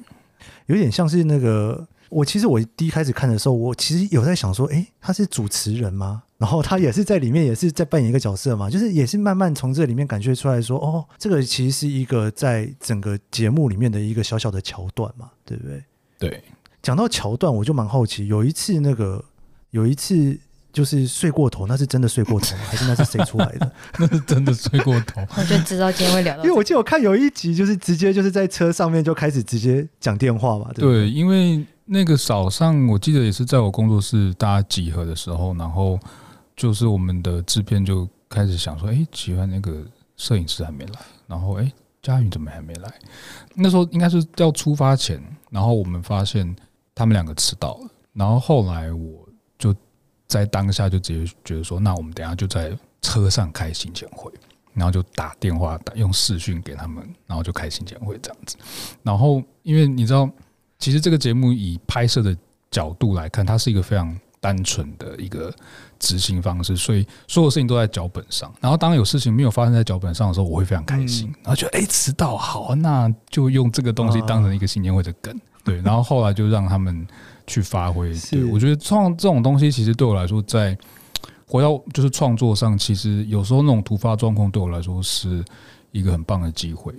[0.66, 6.22] 有点像是那个，我其实我第一开始看的时候，我其实有在想说，诶，他是主持人吗？
[6.38, 15.84] 然后他也是在里面，也是在扮演一个角色嘛，就是也是慢慢从这里面感觉出来说，哦，这个其实是一个在整个节目里面的一个小小的桥段嘛，对不对？
[16.18, 16.42] 对，
[16.82, 19.24] 讲到桥段，我就蛮好奇，有一次那个，
[19.70, 20.38] 有一次。
[20.76, 22.62] 就是睡过头，那是真的睡过头吗？
[22.68, 23.72] 还是那是谁出来的？
[23.98, 25.22] 那是真的睡过头。
[25.34, 30.70] 我就知道今天会聊到，因为我记得我看有一集，就是直接就是在车上面就开始直接讲电话嘛。
[30.74, 35.98] 对，对，因为那个早上我记得也是在我工作室大家集合的时候，然后
[36.54, 39.82] 就是我们的制片就开始想说，哎，奇怪，那个
[40.18, 42.92] 摄影师还没来，然后哎，佳云怎么还没来？
[43.54, 46.54] 那时候应该是要出发前，然后我们发现
[46.94, 49.25] 他们两个迟到了，然后后来我。
[50.28, 54.30] 在当下就直接觉得说，那我们等下就在车上开行前会，
[54.74, 58.56] 然后就打电话打用视讯给他们，然后就开行前会这样子。
[59.04, 60.28] 然后因为你知道，
[60.78, 62.36] 其实这个节目以拍摄的
[62.70, 65.54] 角度来看，它是一个非常单纯的一个
[66.00, 68.52] 执行方式，所以所有事情都在脚本上。
[68.60, 75.80] 然后当有事情没有发生在脚本上的时候，我会非常开心，然后觉得哎迟到好，那就用这个东西当成一个行前会的梗，对。
[75.82, 77.06] 然后后来就让他们。
[77.46, 80.76] 去发挥，对，我觉得创这种东西，其实对我来说，在
[81.46, 85.44] 回到就是创作上，其实有时候那种突发状况，对我来说是
[85.92, 86.92] 一个很棒的机会。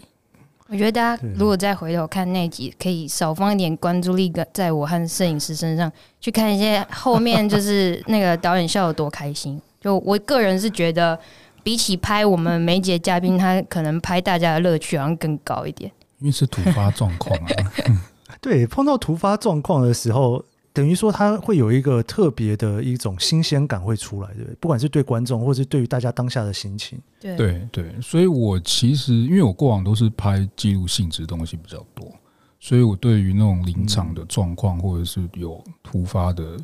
[0.70, 9.62] 我觉得大家如果再回头看那集，可以少放一点关注力在我和摄影师身上，去看一些后面就是那个导演笑有多开心。
[9.80, 11.18] 就我个人是觉得，
[11.64, 17.48] 比起拍我们每一集嘉宾，他可能拍大家的乐趣好像更高一点，因为是突发状况啊。
[18.48, 24.56] 对，碰到突发状况的时候，等于说他会有一个特别的一种新鲜感会出来，对不对？
[24.62, 26.98] 不管是对观众，或是对于大家当下的心情。
[27.20, 32.10] 对对对，所以我其实因为我过往都是拍记录性质的东西比较多，
[32.58, 36.58] 所以我对于那种临场的状况，或者是有突发的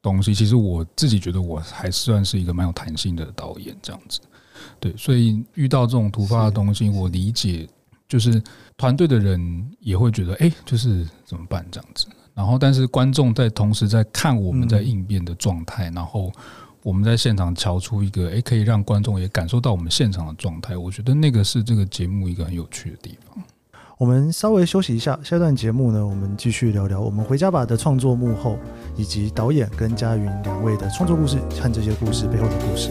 [0.00, 4.20] 东西，其实我自己觉得我还算是一个蛮有弹性的导演，这样子。
[4.78, 7.68] 对，所以遇到这种突发的东西，我理解。
[8.08, 8.42] 就是
[8.76, 12.06] 团队的人也会觉得，哎，就是怎么办这样子。
[12.34, 16.32] 然后，但是观众在同时在看我们在应变的状态，然后
[16.82, 20.76] 我们在现场瞧出一个，哎，可以让观众也感受到我们现场的状态。
[20.76, 23.42] 我觉得那个是这个节目一个很有趣的地方。
[23.96, 28.58] 我们稍微休息一下，下段节目呢，我们继续聊聊我们回家吧的创作幕后，
[28.96, 32.90] 以及导演跟嘉云两位的创作故事，看这些故事背后的故事。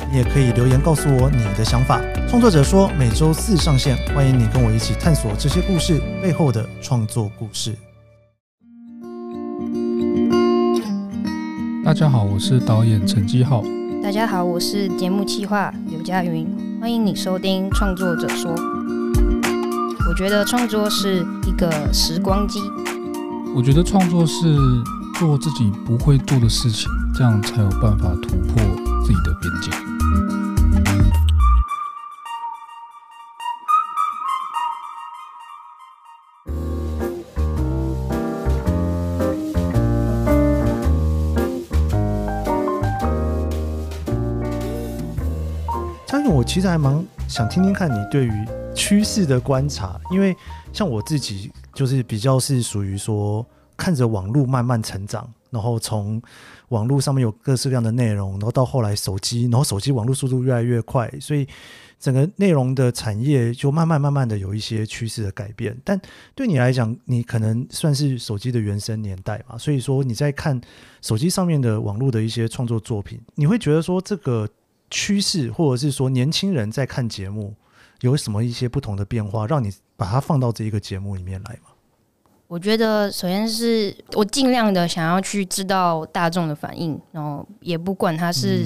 [0.11, 2.01] 你也可以留言告诉我你的想法。
[2.27, 7.73] 创作者说，每周四上线，欢迎你跟我一起探索这些故事背后的创作故事。
[11.85, 13.63] 大家好，我是导演陈基浩。
[14.03, 16.45] 大家好，我是节目企划刘嘉云。
[16.81, 18.53] 欢迎你收听《创作者说》。
[20.09, 22.59] 我觉得创作是一个时光机。
[23.55, 24.57] 我觉得创作是
[25.17, 28.61] 做自己不会做的事情，这样才有办法突破
[29.05, 29.90] 自己的边界。
[46.11, 48.31] 张勇我其实还蛮想听听看你对于
[48.75, 50.35] 趋势的观察因为
[50.73, 53.45] 像我自己就是比较是属于说
[53.81, 56.21] 看着网络慢慢成长，然后从
[56.67, 61.47] 网络上面有各式各样的内容，然后到后来手机，然后手机网络速度越来越快，所以
[61.99, 65.75] 整个内容的产业就慢慢慢慢的有一些趋势的改变。
[65.83, 65.99] 但
[66.35, 70.61] 对你来讲，你可能算是手机的原生年代嘛，所以说你在看
[71.01, 74.47] 手机上面的网络的一些创作作品，你会觉得说这个
[74.91, 77.55] 趋势，或者是说年轻人在看节目
[78.01, 81.70] 有什么一些不同的变化，让你把它放到这一个节目里面来吗？
[82.51, 88.65] 我觉得，首先是我尽量的想要去知道大众的反应，然后也不管他是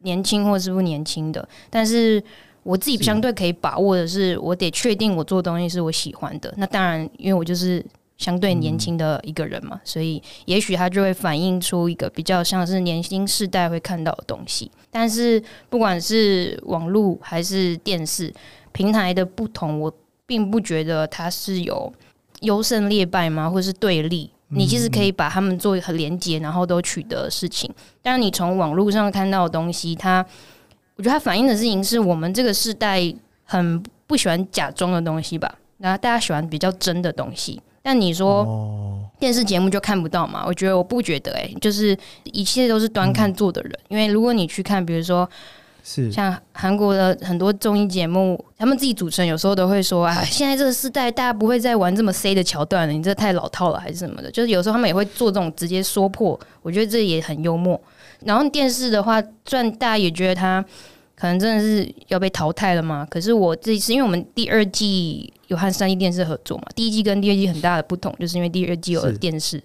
[0.00, 1.48] 年轻或是不年轻的。
[1.70, 2.22] 但是
[2.62, 6.52] 我自己相对可以把握的是，我得确定我做的东西是我喜欢的。
[6.58, 7.82] 那当然，因为我就是
[8.18, 14.70] 相对年轻的一个人嘛，所以也许他就会反映出一个比较像是年轻世代会看到的东西。
[14.90, 18.30] 但是不管是网络还是电视
[18.72, 19.90] 平台的不同，我
[20.26, 21.90] 并不觉得它是有。
[22.42, 23.50] 优胜劣败吗？
[23.50, 24.30] 或者是对立？
[24.54, 27.72] 你其实可以把他们做很连接，然后都取得的事情。
[28.02, 30.24] 当然，你从网络上看到的东西，它，
[30.96, 33.00] 我觉得它反映的事情是我们这个时代
[33.44, 35.50] 很不喜欢假装的东西吧。
[35.78, 37.60] 然后大家喜欢比较真的东西。
[37.82, 38.46] 但你说
[39.18, 40.44] 电视节目就看不到嘛？
[40.46, 43.72] 我觉得我不觉得、欸，诶，就是一切都是端看做的人。
[43.88, 45.28] 因为如果你去看，比如说。
[45.84, 57.80] 是像韩国的很多综艺节目，他们自己主持人有时候都会说：“啊，现在这个时代，大家不会再玩这么 C 的桥段了，你这太老套了，还是什么的。”就是有时候他们也会做这种直接说破，我觉得这也很幽默。
[58.20, 60.64] 然后电视的话，虽然大家也觉得它
[61.16, 69.60] 可能真的是要被淘汰了嘛，可是我自己是因为我们第二季有和三立电视合作嘛，第一季跟第二季很大的不同，就是因为第二季有了电视。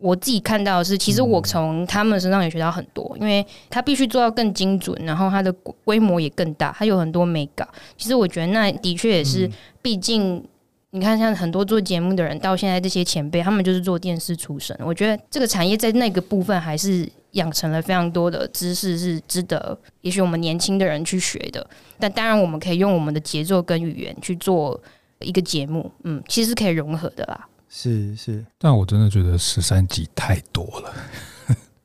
[0.00, 7.68] 我自己看到的是，其实我从他们身上也学到很多，因为他必须做到更精准，然后他的规模也更大，他有很多美感。
[7.96, 9.48] 其实我觉得那的确也是，
[9.82, 10.42] 毕竟
[10.90, 14.76] 你看，像很多做节目的人，到现在这些前辈，他们就是做电视出身。
[14.82, 21.64] 我觉得这个产业在那个部分还是养成了非常多的知识，是值得也许我们年轻的人去学的。
[21.98, 24.80] 但当然，我们可以用我们的节奏跟语言去做
[25.20, 27.46] 一个节目，嗯，其实是可以融合的啦。
[27.72, 30.92] 是是，但我真的觉得十三集太多了。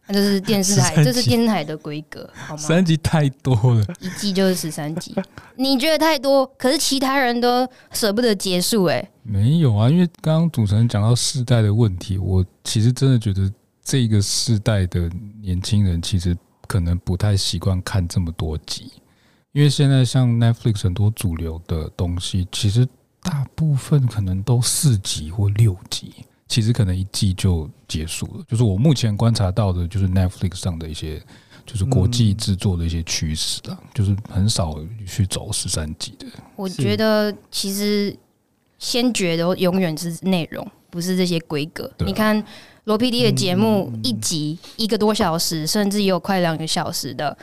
[0.08, 2.62] 那这是电视台，这是电视台的规格，好吗？
[2.62, 5.16] 三集太多了，一季就是十三集。
[5.56, 9.12] 你觉得太多，可是其他人都舍不得结束哎、欸。
[9.22, 13.52] 没有啊，因为刚刚主持人讲到世代的问题，我其实真的觉得
[13.84, 15.08] 这个世代的
[15.40, 16.36] 年轻人其实
[16.68, 18.92] 可能不太习惯看这么多集，
[19.54, 22.88] 因为现在像 Netflix 很多主流的东西，其实。
[23.26, 26.14] 大部分可能都四集或六集，
[26.48, 28.46] 其实可能一季就结束了。
[28.48, 31.20] 就是我目前观察到的，就是 Netflix 上的一些，
[31.66, 36.28] 就是国际制作的一些趋势啊，就是很少去走十三集的。
[36.56, 38.16] 我觉得其实
[38.78, 41.92] 先决的永远是内容，不是这些规格。
[42.06, 42.42] 你看
[42.84, 47.36] 罗 PD 的节目，一集一个多小时，甚至也有快两个小时的，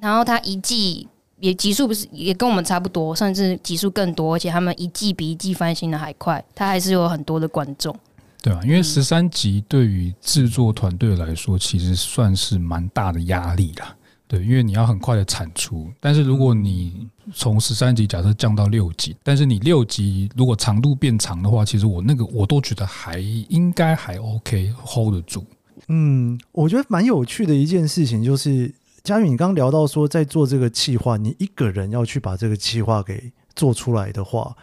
[0.00, 1.06] 然后他一季。
[1.40, 7.94] 也集数不是也跟我们差不多，甚至集数更多，而且他们一季比一季翻新的还快，他还是有很多的观众，
[8.42, 13.96] 对啊，因为十三集对于制作团队来说，其实算是蛮大的压力啦。
[14.28, 25.44] 对，因为你要很快的产出，但是如果你从十三集假设降到六集，但是你六集如果长度变长的话，其实我那个我都觉得还应该还 OK hold 得住。
[25.88, 28.72] 嗯，我觉得蛮有趣的一件事情就是。
[29.02, 34.54] 嘉宇，你刚刚聊到说，在做这个企划，你一个人要去把这个企划给做出来的话，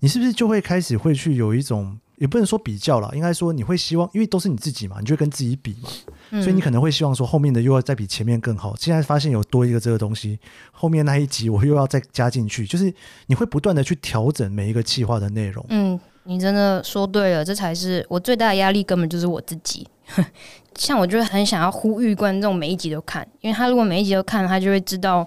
[0.00, 8.74] 你是不是就会开始会去有一种，也不能说比较啦，应该说你会希望，因为都是你自己嘛，你就会跟自己比嘛，所以你可能会希望说，后面的又要再比前面更好。
[8.76, 10.38] 现在发现有多一个这个东西，
[10.70, 12.92] 后面那一集我又要再加进去，就是
[13.26, 15.64] 你会不断的去调整每一个企划的内容。
[15.68, 19.86] 嗯，你真的说对了，这才是我最大的压力，根本就是我自己。
[20.74, 25.26] 像我就是很想要呼吁观众每一集都看，因为他如果每一集都看，他就会知道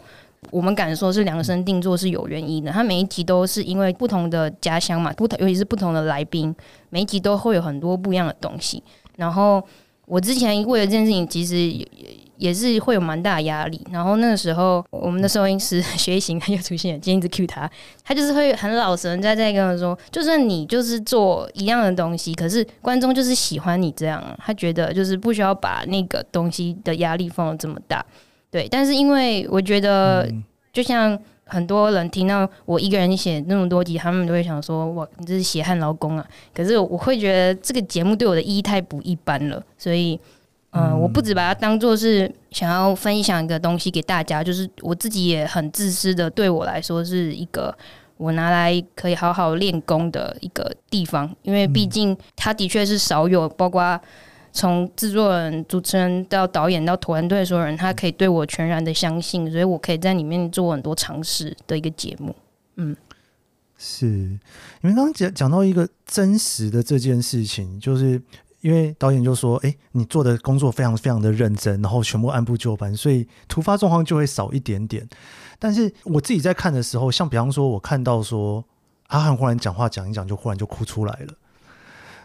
[0.51, 2.71] 我们敢说是量身定做是有原因的。
[2.71, 6.55] 他每一集都是因为不同的家乡嘛，不同尤其是不同的来宾，
[6.89, 8.83] 每一集都会有很多不一样的东西。
[9.17, 9.63] 然后
[10.05, 11.87] 我之前为了这件事情，其实也。
[12.37, 17.67] 也是会有蛮大的压力，然后那个时候我们的收音师 学习他又出现了，今天一直 cue 他，
[18.03, 28.05] 他就是会很老实在在跟我说，就算你就是做一样的东西，可是观众就是喜欢你这样，他觉得就是不需要把那个东西的压力放的这么大，
[28.51, 28.67] 对。
[28.69, 30.29] 但是因为我觉得，
[30.73, 36.25] 就像很多人听到我一个人写那么多集，他们都会想说，哇，你这是血汗劳工啊！
[36.53, 40.19] 可是我会觉得这个节目对我的意义太不一般了，所以。
[40.77, 47.73] 嗯、呃，我不止把它当做是想要分享一个东西给大家，就是我自己也很自私的，对我来说是一个
[48.17, 53.97] 我拿来可以好好练功的一个地方，因为毕竟它的确是少有，包括
[54.55, 62.33] 从制作人、主持人到导演到团队所有人，他可以对我全然的相信，所以我可以在里面做很多尝试的一个节目。
[62.77, 62.95] 嗯。
[63.77, 64.39] 是，你
[64.87, 68.19] 们刚刚讲讲到一个真实的这件事情，就是
[68.61, 75.05] 因为导演就说：“哎，你做的工作非常非常的认真，然后全部按部就班，所以突发状况就会少一点点。”
[75.59, 78.63] 但是我自己在看的时候，像比方说，我看到说
[79.07, 81.33] 阿汉忽然讲话讲一讲，就忽然就哭出来了。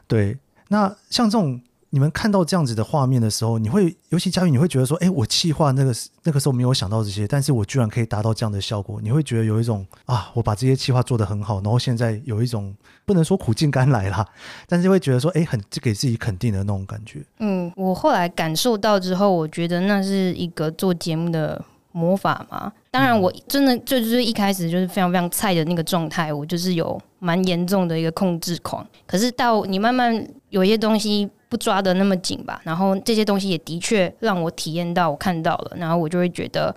[0.07, 1.61] 对，那像这种。
[1.93, 12.73] 你们看到这样子的画面的时候，你会尤其嘉宇，你会觉得说，哎、我企划那个那个时候没有想到这些，但是我居然可以达到这样的效果，你会觉得有一种啊，我把这些企划做得很好，然后现在有一种
[13.05, 14.25] 不能说苦尽甘来啦，
[14.69, 17.25] 但是会觉得说，哎、欸，很给自己肯定的那种感觉。
[17.41, 21.61] 嗯，我后来感受到之后，我觉得那是一个做节目的
[21.91, 22.73] 魔法嘛。
[22.93, 28.87] 当然，我真的就是一开始就是非常非常菜的那个状态，我就是有蛮严重的一个控制狂。
[29.09, 31.29] 可是到你慢慢有一些东西。
[31.51, 36.73] 不抓的那么紧吧，然后这些东西也的确让我体验到，我看到了，然后我就会觉得，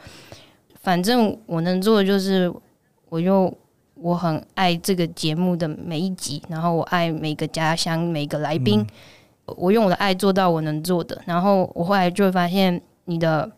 [0.82, 2.52] 反正我能做的就是，
[3.08, 3.56] 我就
[3.94, 13.52] 我很爱这个节目的每一集，然后我爱每个家乡每个来宾，嗯，我用我的爱做到我能做的，然后我后来就会发现你的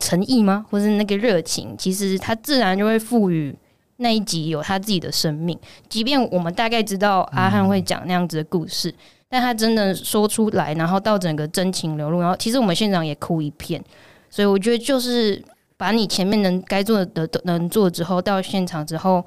[0.00, 3.54] 诚意吗，或是那个热情，其实它自然就会赋予
[3.98, 5.56] 那一集有他自己的生命，
[5.88, 8.90] 即便我们大概知道阿汉会讲那样子的故事。
[8.90, 8.94] 嗯
[9.32, 13.80] 但他真的说出来，然后到整个真情流露，然后其实我们现场也哭一片，
[14.28, 15.40] 所以我觉得就是
[15.76, 19.24] 把你前面能该做的都能做之后，到现场之后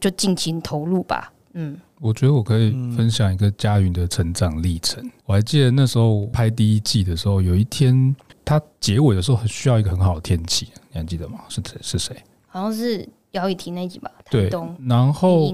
[0.00, 1.32] 就尽情投入吧。
[1.52, 5.08] 嗯，我觉得我可以分享一个佳云的成长历程。
[5.26, 11.38] 我还记得那时候拍第一季的时候，有一天他结尾的时候很需要一个很好的天气，你还记得吗？
[11.48, 11.78] 是谁？
[11.80, 12.16] 是谁？
[12.48, 14.10] 好像是姚以婷那集吧？
[14.28, 14.50] 对，
[14.88, 15.52] 然后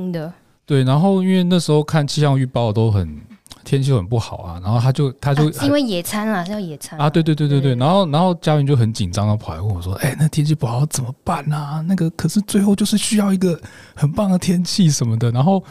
[0.65, 3.21] 对，然后因为那时候看气象预报都很。
[3.67, 11.85] 天气很不好啊，然后他就他就、啊、是因为野餐啊，是要野餐啊，对对对对对，然后然后嘉云就很紧张的跑来问我说：“哎、欸，那天气不好怎么办啊？
[11.89, 13.61] 那个可是最后就是需要一个
[13.97, 15.63] 很棒的天气什么的。”然后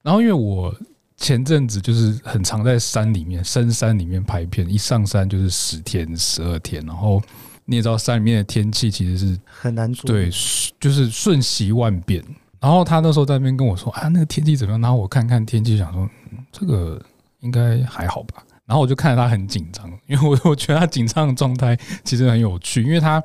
[0.00, 0.74] 然后因为我
[1.18, 7.22] 前阵子就是很常在山里面深山里面拍片，一上山就是十天十二天，然后
[7.66, 10.30] 你也知道山里面的天气其实是很难做，对，
[10.80, 12.24] 就是瞬息万变。
[12.62, 16.08] 然后他那时候在那边跟我说：“啊，那个天气怎么样？”然后我看看天气，想说。
[16.30, 17.00] 嗯这个
[17.40, 23.22] 应该还好吧，然后我就看着他很紧张，因为我我觉得他紧张的状态其实很有趣，因为他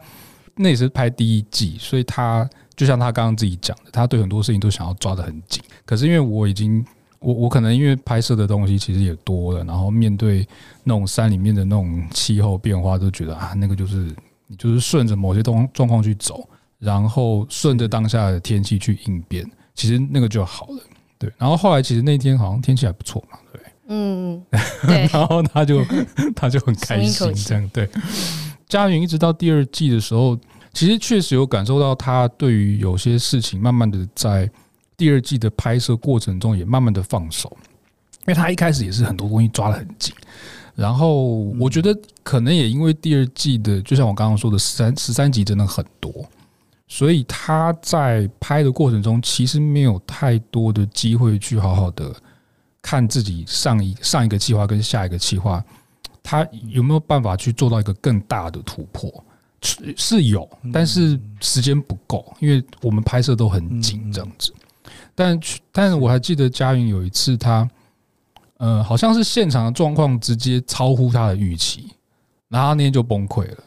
[0.56, 5.62] 那也是拍第一季，所以他就像他刚刚自己讲的，他对很多事情都想要抓得很紧。
[5.86, 6.84] 可是因为我已经
[7.20, 10.48] 我我可能因为拍摄的东西其实也多了，然后面对
[10.84, 14.16] 那种山里面的那种气候变化，都觉得啊，那个就是
[14.48, 16.48] 你就是顺着某些东状况去走，
[16.80, 20.80] 然后顺着当下的天气去应变，其实那个就好了。
[21.20, 24.44] 对，然后后来其实那天好像天气还不错嘛，对，嗯，
[24.86, 25.84] 对， 然后他就
[26.36, 27.90] 他就很开心这样，对。
[28.68, 30.38] 佳云一直到第二季的时候，
[30.74, 34.48] 其实确实有感受到他对于有些事情，慢慢的在
[34.96, 37.52] 第二季的拍摄过程中也慢慢的放手，
[38.20, 40.14] 因为他一开始也是很多东西抓的很紧，
[40.76, 41.24] 然后
[41.60, 46.14] 我觉得可能也因为第二季的，就像我刚刚说的十三十三集真的很多。
[46.90, 52.16] 所以他在拍的过程中，其实没有太多的机会去好好的
[52.82, 55.62] 看自己上一上一个计划跟下一个计划，
[56.24, 59.12] 他有没有办法去做到一个更大的突破？
[59.62, 64.54] 是是有，但是时间不够，因为我们拍摄都很紧这样子。
[65.14, 65.38] 但
[65.74, 67.70] 但是我还记得佳云有一次，他
[68.60, 71.90] 呃好像是现场的状况直接超乎他的预期，
[72.48, 73.58] 然后他那天就崩溃了，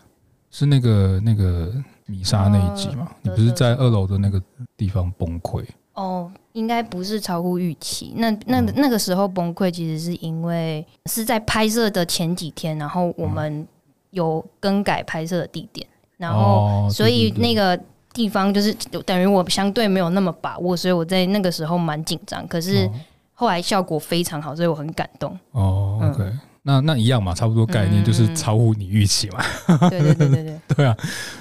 [0.51, 1.71] 是那个那个。
[2.11, 4.43] 米莎那一集嘛，你不是在二楼的那个
[4.77, 5.65] 地方崩溃？
[5.95, 8.13] 哦，应该不是超乎预期。
[8.17, 13.67] 那那那个时候崩溃，其实是因为是在拍摄的前几天，然后我们
[14.11, 15.87] 有更改拍摄的地点，
[16.17, 17.79] 然后所以那个
[18.13, 22.47] 地方就是等于我相对没有那么把握，所以我在那个时候蛮紧张。
[22.49, 22.91] 可是
[23.35, 25.39] 后来效果非常好，所以我很感动。
[25.53, 26.33] 哦，OK。
[26.63, 29.43] 那那一样嘛，差不多概念就是超乎你预期嘛。
[29.89, 30.97] 对对对对对， 对啊，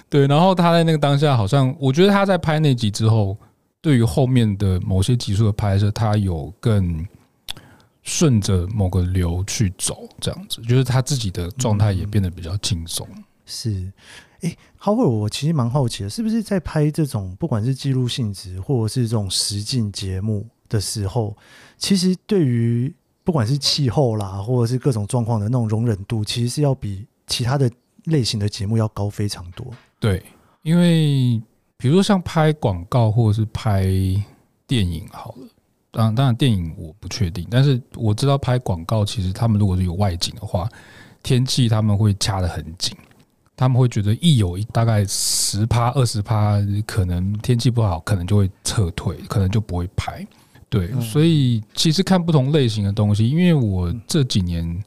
[0.10, 0.28] 对。
[0.28, 3.38] 然后他在那个当下，好像我觉得他在拍那集之后，
[3.82, 7.06] 对于后面的某些集数的拍摄，他有更
[8.02, 13.08] 顺着某个流去走，这样子，就是他自己的状态也变得比较轻松。
[13.46, 13.92] 是，
[14.42, 21.36] 哎，Howard，我其实蛮好奇的，是不是在拍这种不管是记录性质或者是这种实境节目的时候，
[21.78, 22.94] 其实对于
[23.30, 27.70] 不管是气候啦，或者是各种状况的那种容忍度，其实是要比其他的
[28.06, 29.68] 类型的节目要高非常多。
[30.00, 30.24] 对，
[30.64, 31.40] 因为
[31.78, 33.84] 比如说像拍广告或者是拍
[34.66, 35.48] 电影，好了，
[35.92, 40.68] 当当然电影我不确定，但是我知道拍广告，其实他们如果是有外景的话，
[41.22, 42.98] 天气他们会掐得很紧。
[43.56, 46.56] 他们会觉得一有一大概十趴二十趴，
[46.88, 50.26] 可能天气不好，可能就会撤退，可能就不会拍。
[50.70, 54.84] 对，所以其实看不同类型的东西，因为我这几年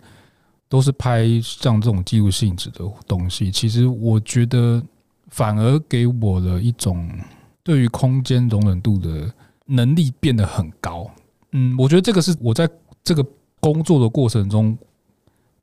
[0.68, 4.82] 都是拍像这种记录性质的东西，其实我觉得
[5.28, 7.10] 反而给我的一种
[7.64, 9.32] 对于空间容忍度的
[9.66, 11.10] 能力变得很高。
[11.50, 12.68] 嗯，我觉得这个是我在
[13.02, 13.26] 这个
[13.58, 14.78] 工作的过程中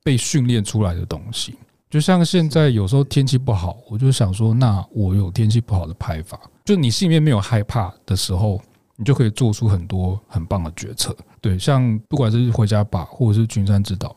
[0.04, 1.56] 被训练出来的东西。
[1.90, 6.40] 就像现在有时候天气不好，我就想说，那我有天气不好的拍法。
[6.64, 8.62] 就你心里面没有害怕的时候，
[9.00, 11.16] 你就可以做出很多很棒的决策。
[11.40, 14.14] 对，像不管是回家吧，或者是群山之岛，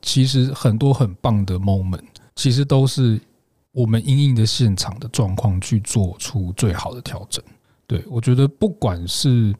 [0.00, 2.00] 其实很多很棒的 moment，
[2.36, 3.20] 其实都是
[3.72, 7.44] 我们因应的现场的状况去做出最好的调整。
[7.88, 9.52] 对，我觉得不管是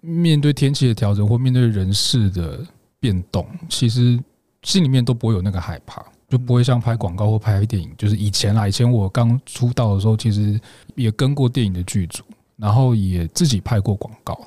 [0.00, 2.64] 面对天气的调整，或面对人事的
[3.00, 4.18] 变动，其实
[4.62, 6.00] 心里面都不会有那个害怕。
[6.28, 10.60] 就不会像拍广告或拍电影，就是以前啦，以前我刚出道的时候，其实
[10.94, 12.22] 也跟过电影的剧组，
[12.58, 14.38] 然后也自己拍过广告。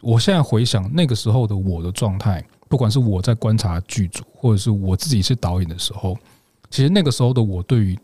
[0.00, 6.16] 我现在回想那个时候的我的状态，不管是我在观察剧组，或者是我自己是导演的时候，
[6.70, 7.98] 其实那个时候的我对于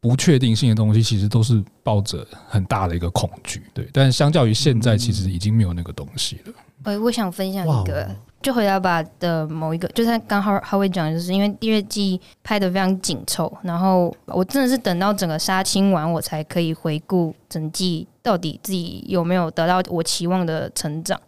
[0.00, 3.62] 不确定性的东西，其实都是抱着很大的一个恐惧。
[3.74, 6.52] 对，但是相较于现在，其实已经没有那个东西了。
[6.84, 8.08] 呃，我想分享一个。
[8.42, 21.20] 就回答吧的某一个，就是他刚好他会讲，就是因为第二季拍的非常紧凑，然后我真的是等到整个杀青完，我才可以回顾整季到底自己有没有得到我期望的成长。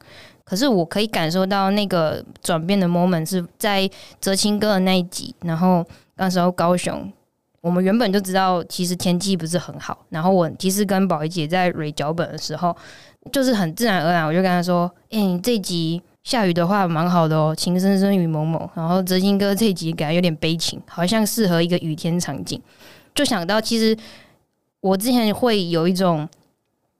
[0.42, 3.88] 可是我可以感受到那个转变的 moment 是在
[4.20, 5.86] 哲青哥的那一集，然后
[6.16, 7.12] 那时候高雄，
[7.60, 12.76] 我们原本就知道其实天气不是很好，然后我其实跟宝仪姐在蕊脚本的时候，
[13.30, 18.68] 就是很自然而然，我就跟他说：“哎、这集。”下雨的话蛮好的哦，情深深雨蒙蒙。
[18.74, 22.60] 然后哲青哥这集感觉有点悲情，好像适合一个雨天场景。
[23.14, 23.96] 就想到其实
[24.80, 26.28] 我之前会有一种，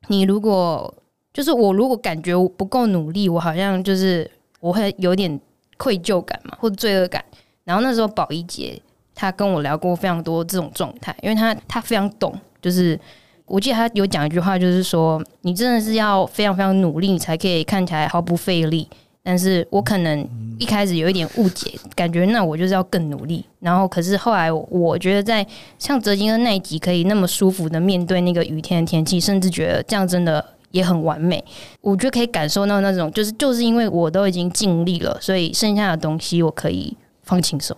[0.06, 0.94] 你如果
[1.34, 4.30] 就是我如果感觉我不够努力，我好像就是
[4.60, 5.38] 我会有点
[5.76, 7.24] 愧疚感嘛，或罪恶感。
[7.64, 8.80] 然后那时候宝仪姐
[9.14, 12.98] 她跟我聊过非常多这种状态，因为她她非常懂，就是
[13.44, 18.88] 我记得她有讲一句话，就是说你真的是要非常非常努力，你才可以看起来毫不费力。
[19.28, 20.26] 但是我可能
[20.58, 23.44] 一开始有一点误解，感觉那我就是要更努力。
[23.60, 25.46] 然后可是后来，我觉得在
[25.78, 31.44] 像哲金哥那一集，可以那么舒服的面对那个雨天的天气，甚至觉得这样真的也很完美。
[31.82, 37.76] 我觉得可以感受到那种，就是就是因为我都已经尽力了，所以剩下的东西我可以放轻松。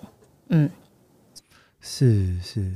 [0.51, 0.71] 嗯，
[1.81, 2.73] 是是，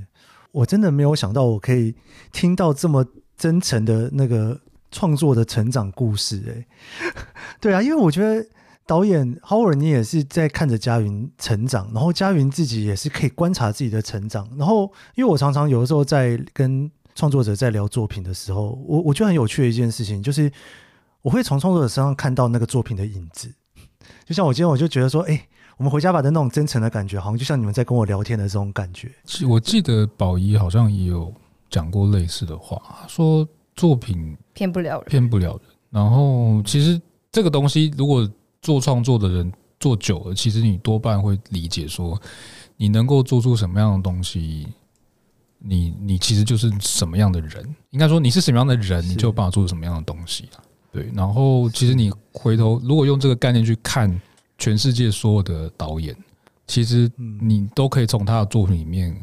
[0.51, 1.95] 我真的没有想到我可以
[2.33, 3.07] 听到这么
[3.39, 4.61] 真诚的那个
[4.91, 6.43] 创作的成长故事。
[6.49, 7.15] 哎，
[7.61, 8.45] 对啊，因为我觉得。
[8.87, 14.49] 导演 Howard，你也是在看着佳云成长，然后佳云自己也是可以观察自己的成长。
[14.59, 20.51] 然后，因为我常常有的时候在跟创作者在聊作品的时候，我我觉得很有趣的一件事情，就是
[21.23, 23.51] 我会从创作者身上看到那个作品的影子。
[24.27, 29.11] 就像我今天我就觉得说，哎、欸，我们回家吧的那种真诚的感觉，好像就像你们在跟我聊天的这种感觉。
[29.49, 31.33] 我记得宝仪好像也有
[31.71, 35.61] 讲过类似的话，说作品骗不了人，骗不了人。
[35.89, 37.01] 然后，其实
[37.33, 38.29] 这个东西如果
[38.65, 42.19] 做创作的人做久了，其实你多半会理解说，
[42.79, 44.67] 你能够做出什么样的东西，
[45.59, 47.63] 你你其实就是什么样的人。
[47.91, 50.49] 应该说你是什么样的人，你就有办法做出什么样的东西。
[50.91, 54.19] 对，然后其实你回头如果用这个概念去看
[54.57, 56.17] 全世界所有的导演，
[56.67, 57.11] 其实
[57.41, 59.15] 你都可以从他的作品里面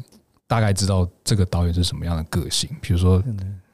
[0.46, 2.70] 大概知道这个导演是什么样的个性。
[2.80, 3.20] 比如说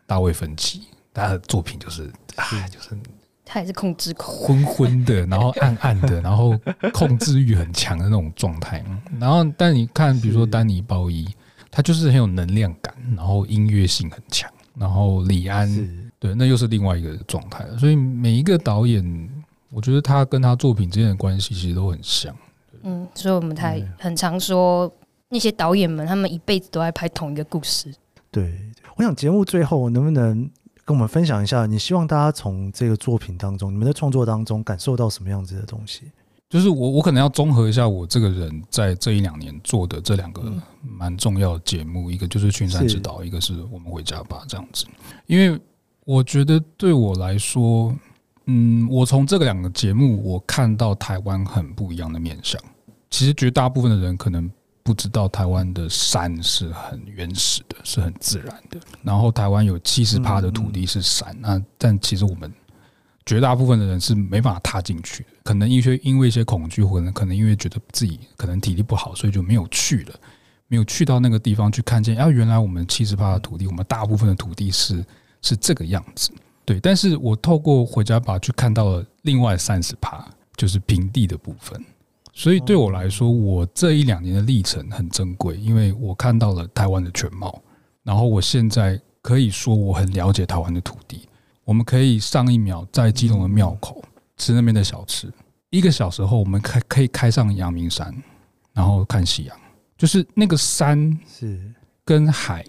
[0.06, 2.96] 大卫芬奇，他的作品就是啊，就是。
[3.50, 6.54] 他也是控制狂，昏昏的，然后暗暗的，然后
[6.92, 8.84] 控制欲很强的那种状态。
[9.18, 11.26] 然后，但你看，比如说丹尼鲍伊，
[11.70, 14.50] 他就是很有能量感，然后音乐性很强。
[14.74, 15.66] 然后李安，
[16.18, 17.66] 对，那又是另外一个状态。
[17.78, 19.28] 所以每一个导演，
[19.70, 22.36] 我觉得他跟他作品之间的关系其实都很像。
[22.82, 24.92] 嗯，所以我们才很常说
[25.30, 27.92] 那些导演们，他们一辈子都在拍同一个故事。
[28.30, 28.54] 对，
[28.96, 30.48] 我想节目最后能不能？
[30.88, 36.10] 跟我们分享一下，你希望大家从这个作品当中，你们的创作当中感受到什么样子的东西？
[36.48, 44.86] 就是我，我可能要综合一下我这个人在这一两年做的这两个蛮重要的节目，一个就是《群山之岛》，一个是我们回家吧这样子。
[45.26, 45.60] 因为
[46.06, 47.94] 我觉得对我来说，
[48.46, 52.58] 嗯，我从这个两个节目，我看到台湾很不一样的面相。
[53.10, 54.50] 其实绝大部分的人可能
[54.88, 58.80] 不知道，台湾的山是很原始的，是很自然的。
[59.02, 62.50] 然后台湾有七十趴的土地是山，那但其实我们
[63.26, 65.28] 绝大部分的人是没办法踏进去的。
[65.44, 70.14] 可能一些因为一些恐惧，或者可能因为觉得自己可能体力不好，所以就没有去了，
[70.68, 72.16] 没有去到那个地方去看见。
[72.16, 75.04] 啊，原来我们七十趴的土地，我们大部分的土地是
[75.42, 76.30] 是这个样子。
[76.64, 80.26] 对，但是我透过回家吧去看到了另外三十趴，
[80.56, 81.78] 就是平地的部分。
[82.38, 87.60] 所以对我来说，我这一两年的历程很珍贵，因为我看到了台湾的全貌。
[88.04, 91.22] 然后我现在可以说我很了解台湾的土地。
[91.64, 94.00] 我们可以上一秒在基隆的庙口
[94.36, 95.28] 吃那边的小吃，
[95.70, 98.14] 一个小时后我们开可以开上阳明山，
[98.72, 99.56] 然后看夕阳。
[99.96, 101.60] 就是那个山是
[102.04, 102.64] 跟海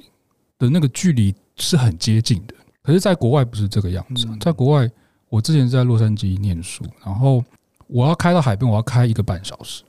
[0.57, 2.55] 的那个距离是很接近的。
[2.81, 4.27] 可是，在国外不是这个样子。
[4.39, 4.89] 在国外，
[5.29, 7.43] 我之前在洛杉矶念书，然后。
[7.89, 9.83] 我要开到海边，我要开一个半小时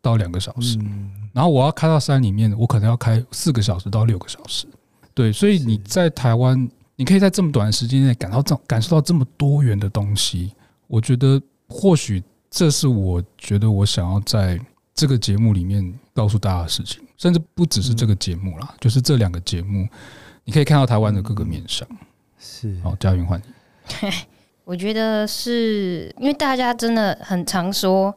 [0.00, 0.78] 到两个小时，
[1.32, 4.66] 然后我要开到山里面，我可能要开四个小时到六个小时。
[5.12, 10.52] 对，所以你在台湾，你可以在这么短的时间内感到这感受到这么多元的东西。
[10.86, 14.58] 我觉得或许这是我觉得我想要在
[14.94, 19.88] 这个节目里面告诉大家的事情，甚至不只是这个节目啦，就是这两个节目，
[20.44, 21.86] 你可以看到台湾的各个面向。
[22.38, 24.08] 是，好，嘉云换你。
[24.64, 28.14] 我觉得是因为大家真的很常说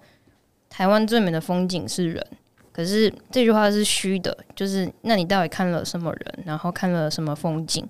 [0.70, 2.26] 台湾最美的风景是人，
[2.72, 4.38] 可是这句话是虚的。
[4.56, 7.88] 就是那你到底看了什么人，然后看了什么风景？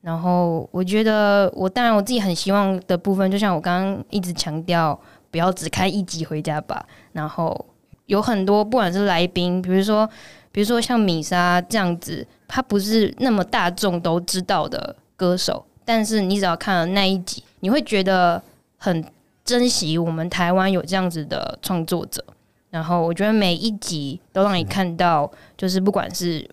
[0.00, 4.98] 然后我觉得我当然我自己很希望的部分，就像我刚刚一直强调，
[5.30, 6.86] 不要只开一集回家吧。
[7.12, 7.66] 然后
[8.06, 10.08] 有很多不管是来宾，比如说
[10.52, 17.42] 比如说像米莎这样子，他不是那么大众都知道的歌手，但是你只要看了那一集。
[17.60, 18.42] 你会觉得
[18.76, 19.02] 很
[19.42, 22.22] 珍惜我们台湾有这样子的创作者，
[22.68, 26.46] 然后我觉得每一集都让你看到，就是不管是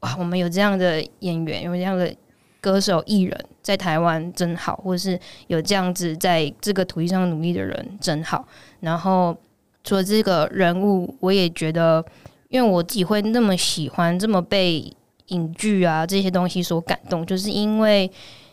[0.00, 2.14] 哇，我们有这样的演员，有这样的
[2.60, 8.46] 歌手艺人，在台湾真好，或者是有这样子在这个土地上努力的人真好。
[8.80, 9.34] 然后
[9.82, 12.04] 除了这个人物，我也觉得，
[12.50, 14.94] 因为我自己会那么喜欢，这么被
[15.28, 18.08] 影剧啊这些东西所感动，就是因为。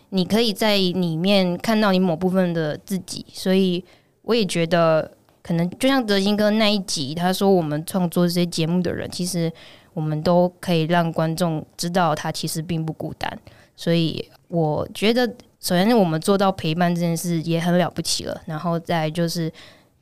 [0.10, 3.84] 你可以在里面看到你某部分的自己，所以
[4.22, 9.52] 我也觉得，可能就像德兴哥那一集，他说我们创作这些节目的人，其实
[9.94, 13.40] 我们都可以让观众知道他其实并不孤单。
[13.76, 15.28] 所以我觉得，
[15.60, 19.52] 首先我们做到陪伴这件事也很了不起了，然后再就是。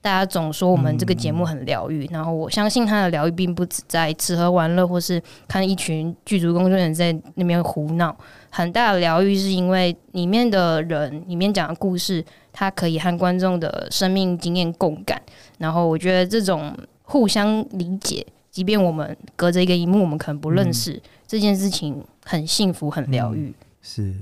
[0.04, 8.14] 大家总说我们这个节目很疗愈，然后我相信他的疗愈并不止在吃喝玩乐，或是看一群剧组工作人员在那边胡闹。
[8.56, 15.20] 很大的疗愈是因为里面的人，里面讲的故事，它可以和观众的生命经验共感。
[15.58, 23.52] 然后我觉得这种互相理解，即便我们隔着一个荧幕，我们可能不认识，这件事情很幸福，很疗愈。
[23.82, 24.14] 是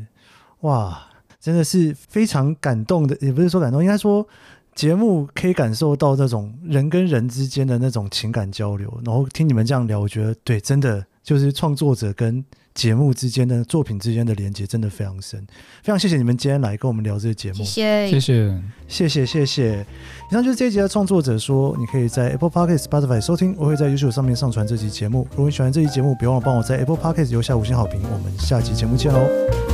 [0.62, 1.08] 哇，
[1.38, 4.26] 真的是非常感动的，也不是说感动，应该说。
[4.74, 12.44] 节目可以感受到这种人跟人之间的那种情感交流，然后听你们这样聊，我觉得对，真的就是创作者跟
[12.74, 15.40] 节目之间的作品之间的连接真的非常深。
[15.84, 19.86] 非常谢谢你们今天来跟我们聊这个节目，谢谢，谢谢，谢谢，谢谢。
[20.30, 25.28] 以上就是这一集的创作者说，你可以在 Apple Podcast、Spotify 收听，我会在 YouTube 上面上传这期节目。
[25.32, 28.02] 如果你喜欢这期节目，别忘了帮我在 Apple Podcast 留下五星好评。
[28.04, 29.71] 我们下期节目见喽。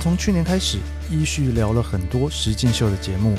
[0.00, 0.78] 从去年开始，
[1.10, 3.36] 依序聊了很多实境秀的节目，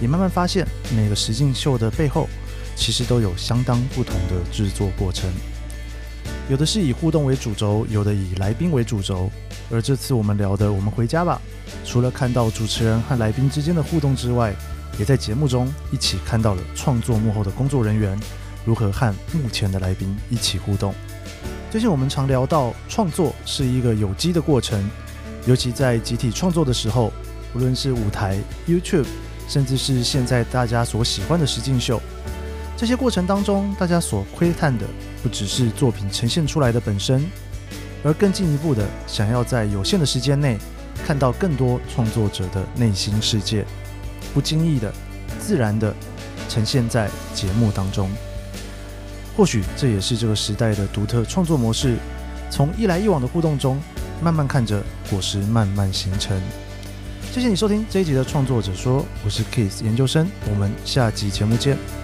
[0.00, 2.28] 也慢慢发现每个实境秀的背后，
[2.74, 5.30] 其实都有相当不同的制作过程。
[6.50, 9.30] 有的是以互动为主轴，有的以来宾为主轴。
[9.70, 11.40] 而这次我们聊的《我们回家吧》，
[11.88, 14.52] 除了看到主持人和来宾之间的互动之外，
[14.98, 18.18] 也在节目中一起看到了创作幕后的工作人员
[18.64, 20.92] 如何和幕前的来宾一起互动。
[21.70, 24.84] 最近我们常聊到，创作是一个有机的过程。
[25.44, 27.12] 尤其在集体创作的时候，
[27.54, 28.38] 无论是舞台、
[28.68, 29.06] YouTube，
[29.48, 32.00] 甚至是现在大家所喜欢的实境秀，
[32.76, 34.86] 这些过程当中，大家所窥探的
[35.20, 37.24] 不只是作品呈现出来的本身，
[38.04, 40.56] 而更进一步的，想要在有限的时间内
[41.04, 43.64] 看到更多创作者的内心世界，
[44.32, 44.94] 不经意的、
[45.40, 45.92] 自然的
[46.48, 48.08] 呈现在节目当中。
[49.36, 51.96] 或许这也是这个时代的独特创作模式，
[52.48, 53.80] 从一来一往的互动中。
[54.22, 56.40] 慢慢看着果实慢慢形成。
[57.32, 62.01] 谢谢你收听这一集的创作者说，我是 Kiss 研究生，我们下集节目见。